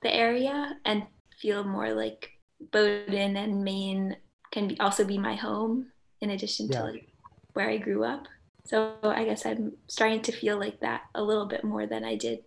the 0.03 0.15
area 0.15 0.77
and 0.85 1.05
feel 1.39 1.65
more 1.65 1.93
like 1.93 2.31
Bowdoin 2.73 3.37
and 3.37 3.63
Maine 3.65 4.17
can 4.51 4.69
be 4.69 4.79
also 4.81 5.05
be 5.05 5.19
my 5.19 5.35
home 5.35 5.89
in 6.21 6.31
addition 6.31 6.69
Yeah. 6.71 6.79
to 6.81 6.85
like 6.87 7.09
where 7.53 7.69
I 7.69 7.77
grew 7.79 8.05
up. 8.05 8.27
So 8.67 8.97
I 9.03 9.25
guess 9.25 9.47
I'm 9.47 9.73
starting 9.87 10.23
to 10.23 10.33
feel 10.33 10.59
like 10.59 10.81
that 10.81 11.03
a 11.15 11.23
little 11.23 11.47
bit 11.47 11.63
more 11.63 11.87
than 11.87 12.05
I 12.05 12.17
did 12.17 12.41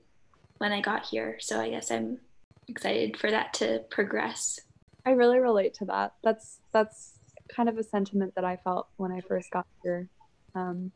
when 0.58 0.72
I 0.74 0.82
got 0.82 1.06
here. 1.06 1.38
So 1.40 1.60
I 1.60 1.70
guess 1.70 1.92
I'm 1.92 2.20
excited 2.68 3.18
for 3.18 3.32
that 3.32 3.54
to 3.56 3.84
progress. 3.90 4.60
I 5.06 5.12
really 5.12 5.40
relate 5.40 5.74
to 5.76 5.86
that. 5.86 6.14
That's 6.24 6.60
that's 6.74 7.20
kind 7.48 7.70
of 7.70 7.78
a 7.78 7.84
sentiment 7.84 8.36
that 8.36 8.44
I 8.44 8.58
felt 8.58 8.88
when 8.98 9.12
I 9.12 9.22
first 9.22 9.50
got 9.52 9.66
here. 9.82 10.10
Um, 10.56 10.92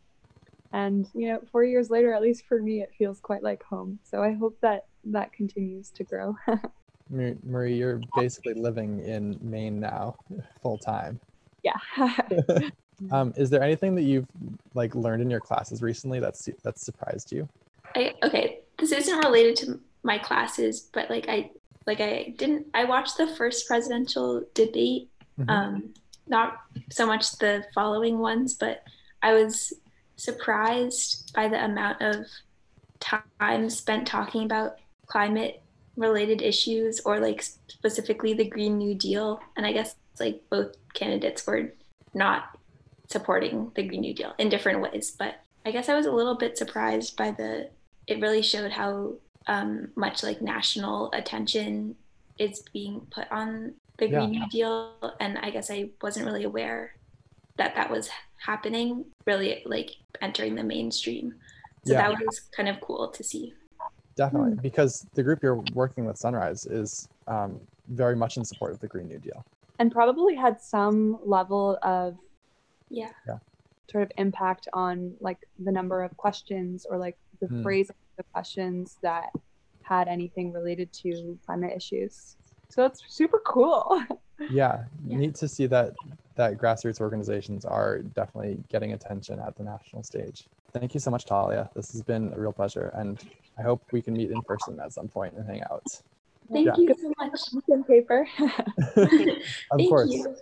and 0.74 1.08
you 1.14 1.30
know, 1.30 1.42
four 1.52 1.64
years 1.64 1.90
later, 1.90 2.14
at 2.14 2.22
least 2.22 2.44
for 2.48 2.62
me, 2.62 2.82
it 2.82 2.92
feels 2.98 3.20
quite 3.20 3.44
like 3.44 3.64
home. 3.64 4.00
So 4.04 4.22
I 4.22 4.34
hope 4.34 4.60
that 4.62 4.88
that 5.06 5.32
continues 5.32 5.90
to 5.92 6.04
grow. 6.04 6.36
Marie, 7.10 7.76
you're 7.76 8.02
basically 8.16 8.56
living 8.56 9.00
in 9.06 9.38
Maine 9.42 9.80
now, 9.80 10.16
full 10.62 10.78
time. 10.78 11.20
yeah. 11.64 11.78
Um, 13.12 13.34
is 13.36 13.50
there 13.50 13.64
anything 13.64 13.96
that 13.96 14.04
you've 14.04 14.28
like 14.74 14.96
learned 14.96 15.22
in 15.22 15.30
your 15.30 15.40
classes 15.40 15.82
recently 15.82 16.20
that's 16.20 16.50
that's 16.64 16.86
surprised 16.86 17.32
you? 17.32 17.48
I 17.96 18.14
okay, 18.24 18.60
this 18.80 18.92
isn't 18.92 19.24
related 19.26 19.56
to 19.58 19.80
my 20.04 20.18
classes, 20.18 20.90
but 20.94 21.10
like 21.10 21.28
I 21.30 21.52
like 21.86 22.02
I 22.02 22.34
didn't 22.38 22.68
I 22.74 22.86
watched 22.86 23.18
the 23.18 23.28
first 23.28 23.68
presidential 23.68 24.44
debate, 24.54 25.10
Mhm. 25.40 25.50
um, 25.50 25.94
not 26.28 26.60
so 26.92 27.06
much 27.06 27.38
the 27.38 27.66
following 27.74 28.20
ones, 28.20 28.54
but 28.54 28.84
I 29.22 29.34
was 29.34 29.74
surprised 30.16 31.34
by 31.34 31.48
the 31.48 31.64
amount 31.64 32.02
of 32.02 32.26
time 33.00 33.70
spent 33.70 34.08
talking 34.08 34.44
about 34.46 34.78
climate 35.08 35.62
related 35.98 36.42
issues 36.42 37.02
or 37.02 37.20
like 37.20 37.42
specifically 37.68 38.34
the 38.34 38.46
Green 38.46 38.78
New 38.78 38.96
Deal. 38.96 39.40
And 39.58 39.66
I 39.66 39.74
guess 39.74 39.96
like 40.20 40.42
both 40.50 40.76
candidates 40.94 41.46
were 41.46 41.74
not 42.14 42.58
supporting 43.14 43.72
the 43.76 43.84
Green 43.84 44.02
New 44.02 44.14
Deal 44.14 44.34
in 44.38 44.50
different 44.50 44.82
ways. 44.82 45.16
But 45.18 45.36
I 45.66 45.72
guess 45.72 45.88
I 45.88 45.96
was 45.96 46.06
a 46.06 46.12
little 46.12 46.36
bit 46.36 46.58
surprised 46.58 47.16
by 47.16 47.32
the, 47.32 47.70
it 48.08 48.20
really 48.20 48.42
showed 48.42 48.72
how 48.72 49.14
um, 49.48 49.90
much 49.96 50.24
like 50.24 50.42
national 50.42 51.10
attention 51.14 51.96
is 52.38 52.64
being 52.74 53.02
put 53.12 53.32
on 53.32 53.74
the 53.98 54.10
Yeah. 54.10 54.18
Green 54.18 54.32
New 54.32 54.50
Deal. 54.50 54.94
And 55.20 55.38
I 55.38 55.50
guess 55.52 55.70
I 55.72 55.90
wasn't 56.02 56.26
really 56.26 56.44
aware 56.44 56.96
that 57.58 57.76
that 57.76 57.90
was 57.90 58.10
happening, 58.38 59.06
really 59.26 59.62
like 59.66 59.92
entering 60.22 60.56
the 60.56 60.64
mainstream. 60.64 61.36
So 61.86 61.94
Yeah. 61.94 62.10
that 62.10 62.26
was 62.26 62.40
kind 62.58 62.68
of 62.68 62.82
cool 62.82 63.08
to 63.10 63.24
see. 63.24 63.54
Definitely, 64.16 64.56
because 64.62 65.06
the 65.16 65.24
group 65.24 65.42
you're 65.42 65.64
working 65.74 66.06
with, 66.06 66.18
Sunrise, 66.18 66.66
is 66.66 67.08
um, 67.28 67.60
very 67.88 68.16
much 68.16 68.38
in 68.38 68.46
support 68.46 68.72
of 68.74 68.80
the 68.80 68.88
Green 68.88 69.08
New 69.08 69.20
Deal. 69.20 69.46
and 69.80 69.92
probably 69.92 70.36
had 70.36 70.62
some 70.62 71.18
level 71.26 71.80
of 71.82 72.16
Yeah. 72.94 73.10
sort 73.92 74.04
of 74.04 74.12
impact 74.18 74.68
on 74.74 75.14
like 75.20 75.40
the 75.60 75.72
number 75.72 76.02
of 76.04 76.16
questions 76.16 76.86
or 76.90 76.98
like 76.98 77.18
the 77.42 77.48
Hmm. 77.48 77.64
phrasing 77.64 77.96
of 78.00 78.16
the 78.18 78.24
questions 78.32 78.98
that 79.02 79.30
had 79.82 80.08
anything 80.08 80.54
related 80.54 80.92
to 80.94 81.38
climate 81.46 81.74
issues. 81.76 82.38
So 82.70 82.86
it's 82.86 83.02
super 83.08 83.42
cool. 83.46 84.02
Yeah, 84.50 84.86
Yeah. 85.06 85.18
neat 85.18 85.36
to 85.36 85.48
see 85.48 85.68
that 85.68 85.94
that 86.36 86.58
grassroots 86.58 87.00
organizations 87.00 87.66
are 87.66 88.00
definitely 88.00 88.64
getting 88.70 88.94
attention 88.94 89.40
at 89.40 89.56
the 89.56 89.64
national 89.64 90.02
stage. 90.04 90.48
Thank 90.74 90.94
you 90.96 91.00
so 91.00 91.12
much, 91.12 91.26
Talia. 91.26 91.70
This 91.76 91.92
has 91.94 92.02
been 92.02 92.34
a 92.34 92.40
real 92.40 92.52
pleasure, 92.52 92.92
and 92.96 93.24
I 93.60 93.62
hope 93.62 93.84
we 93.92 94.02
can 94.02 94.14
meet 94.16 94.32
in 94.32 94.42
person 94.42 94.80
at 94.80 94.92
some 94.92 95.08
point 95.08 95.36
and 95.36 95.46
hang 95.48 95.62
out. 95.72 95.86
Thank 96.52 96.66
Yeah. 96.66 96.76
you 96.78 96.96
so 97.00 97.14
much. 97.20 97.88
Paper. 97.88 98.28
of 98.40 99.78
Thank 99.78 99.90
course. 99.90 100.12
you. 100.12 100.36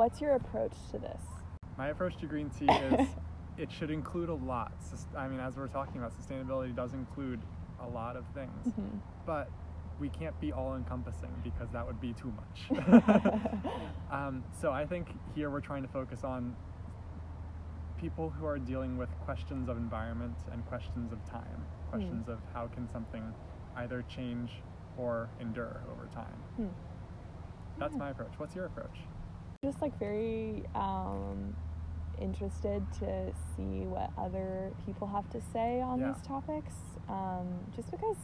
What's 0.00 0.18
your 0.18 0.36
approach 0.36 0.72
to 0.92 0.98
this? 0.98 1.20
My 1.76 1.88
approach 1.88 2.16
to 2.20 2.26
green 2.26 2.48
tea 2.48 2.64
is 2.72 3.06
it 3.58 3.70
should 3.70 3.90
include 3.90 4.30
a 4.30 4.34
lot. 4.34 4.72
I 5.14 5.28
mean, 5.28 5.40
as 5.40 5.58
we're 5.58 5.68
talking 5.68 5.98
about, 5.98 6.14
sustainability 6.18 6.74
does 6.74 6.94
include 6.94 7.38
a 7.82 7.86
lot 7.86 8.16
of 8.16 8.24
things. 8.32 8.68
Mm-hmm. 8.68 8.96
But 9.26 9.50
we 9.98 10.08
can't 10.08 10.40
be 10.40 10.54
all 10.54 10.74
encompassing 10.74 11.28
because 11.44 11.68
that 11.74 11.86
would 11.86 12.00
be 12.00 12.14
too 12.14 12.32
much. 12.32 12.82
um, 14.10 14.42
so 14.58 14.72
I 14.72 14.86
think 14.86 15.08
here 15.34 15.50
we're 15.50 15.60
trying 15.60 15.82
to 15.82 15.88
focus 15.90 16.24
on 16.24 16.56
people 18.00 18.30
who 18.30 18.46
are 18.46 18.58
dealing 18.58 18.96
with 18.96 19.10
questions 19.26 19.68
of 19.68 19.76
environment 19.76 20.38
and 20.50 20.64
questions 20.64 21.12
of 21.12 21.22
time, 21.30 21.62
questions 21.90 22.26
mm. 22.26 22.32
of 22.32 22.38
how 22.54 22.68
can 22.68 22.90
something 22.90 23.34
either 23.76 24.02
change 24.08 24.62
or 24.96 25.28
endure 25.42 25.82
over 25.92 26.08
time. 26.10 26.42
Mm. 26.58 26.70
That's 27.78 27.96
my 27.96 28.08
approach. 28.08 28.32
What's 28.38 28.54
your 28.54 28.64
approach? 28.64 28.96
Just 29.62 29.82
like 29.82 29.98
very 29.98 30.64
um, 30.74 31.54
interested 32.18 32.82
to 32.98 33.30
see 33.54 33.84
what 33.84 34.10
other 34.16 34.72
people 34.86 35.06
have 35.06 35.28
to 35.28 35.40
say 35.52 35.82
on 35.82 36.00
yeah. 36.00 36.12
these 36.12 36.26
topics. 36.26 36.72
Um, 37.10 37.46
just 37.76 37.90
because 37.90 38.16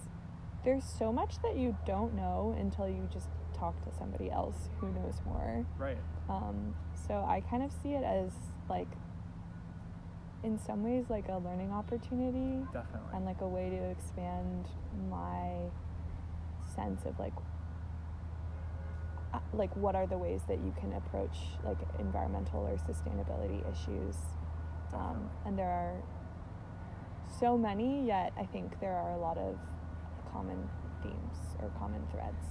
there's 0.64 0.82
so 0.82 1.12
much 1.12 1.34
that 1.42 1.54
you 1.54 1.76
don't 1.84 2.14
know 2.14 2.56
until 2.58 2.88
you 2.88 3.06
just 3.12 3.28
talk 3.52 3.78
to 3.84 3.94
somebody 3.98 4.30
else 4.30 4.70
who 4.78 4.88
knows 4.92 5.20
more. 5.26 5.66
Right. 5.78 5.98
Um, 6.30 6.74
so 7.06 7.16
I 7.28 7.42
kind 7.50 7.62
of 7.62 7.70
see 7.82 7.90
it 7.90 8.02
as 8.02 8.30
like, 8.70 8.88
in 10.42 10.58
some 10.58 10.82
ways, 10.84 11.04
like 11.10 11.28
a 11.28 11.36
learning 11.36 11.70
opportunity. 11.70 12.64
Definitely. 12.72 13.10
And 13.12 13.26
like 13.26 13.42
a 13.42 13.48
way 13.48 13.68
to 13.68 13.90
expand 13.90 14.68
my 15.10 15.50
sense 16.74 17.04
of 17.04 17.18
like 17.18 17.34
like 19.52 19.74
what 19.76 19.94
are 19.94 20.06
the 20.06 20.18
ways 20.18 20.42
that 20.48 20.58
you 20.58 20.74
can 20.80 20.92
approach 20.94 21.36
like 21.64 21.78
environmental 21.98 22.60
or 22.60 22.76
sustainability 22.90 23.60
issues 23.72 24.16
um, 24.92 25.28
and 25.44 25.58
there 25.58 25.70
are 25.70 26.02
so 27.40 27.56
many 27.56 28.06
yet 28.06 28.32
i 28.38 28.44
think 28.44 28.78
there 28.80 28.94
are 28.94 29.12
a 29.12 29.18
lot 29.18 29.38
of 29.38 29.56
common 30.32 30.68
themes 31.02 31.36
or 31.60 31.70
common 31.78 32.02
threads. 32.12 32.46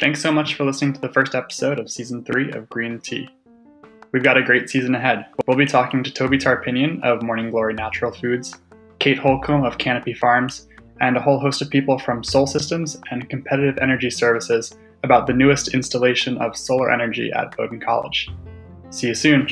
Thanks 0.00 0.20
so 0.20 0.32
much 0.32 0.54
for 0.54 0.64
listening 0.64 0.92
to 0.94 1.00
the 1.00 1.08
first 1.08 1.34
episode 1.34 1.78
of 1.78 1.90
season 1.90 2.24
three 2.24 2.50
of 2.52 2.68
Green 2.68 2.98
Tea. 2.98 3.28
We've 4.12 4.22
got 4.22 4.36
a 4.36 4.42
great 4.42 4.68
season 4.68 4.94
ahead. 4.94 5.26
We'll 5.46 5.56
be 5.56 5.66
talking 5.66 6.02
to 6.02 6.12
Toby 6.12 6.38
Tarpinian 6.38 7.02
of 7.02 7.22
Morning 7.22 7.50
Glory 7.50 7.74
Natural 7.74 8.12
Foods, 8.12 8.54
Kate 8.98 9.18
Holcomb 9.18 9.64
of 9.64 9.78
Canopy 9.78 10.14
Farms, 10.14 10.68
and 11.02 11.16
a 11.16 11.20
whole 11.20 11.38
host 11.38 11.60
of 11.60 11.68
people 11.68 11.98
from 11.98 12.24
Sol 12.24 12.46
Systems 12.46 12.98
and 13.10 13.28
Competitive 13.28 13.76
Energy 13.82 14.08
Services 14.08 14.74
about 15.02 15.26
the 15.26 15.32
newest 15.34 15.74
installation 15.74 16.38
of 16.38 16.56
solar 16.56 16.90
energy 16.90 17.30
at 17.32 17.56
Bowdoin 17.56 17.80
College. 17.80 18.30
See 18.90 19.08
you 19.08 19.14
soon. 19.14 19.48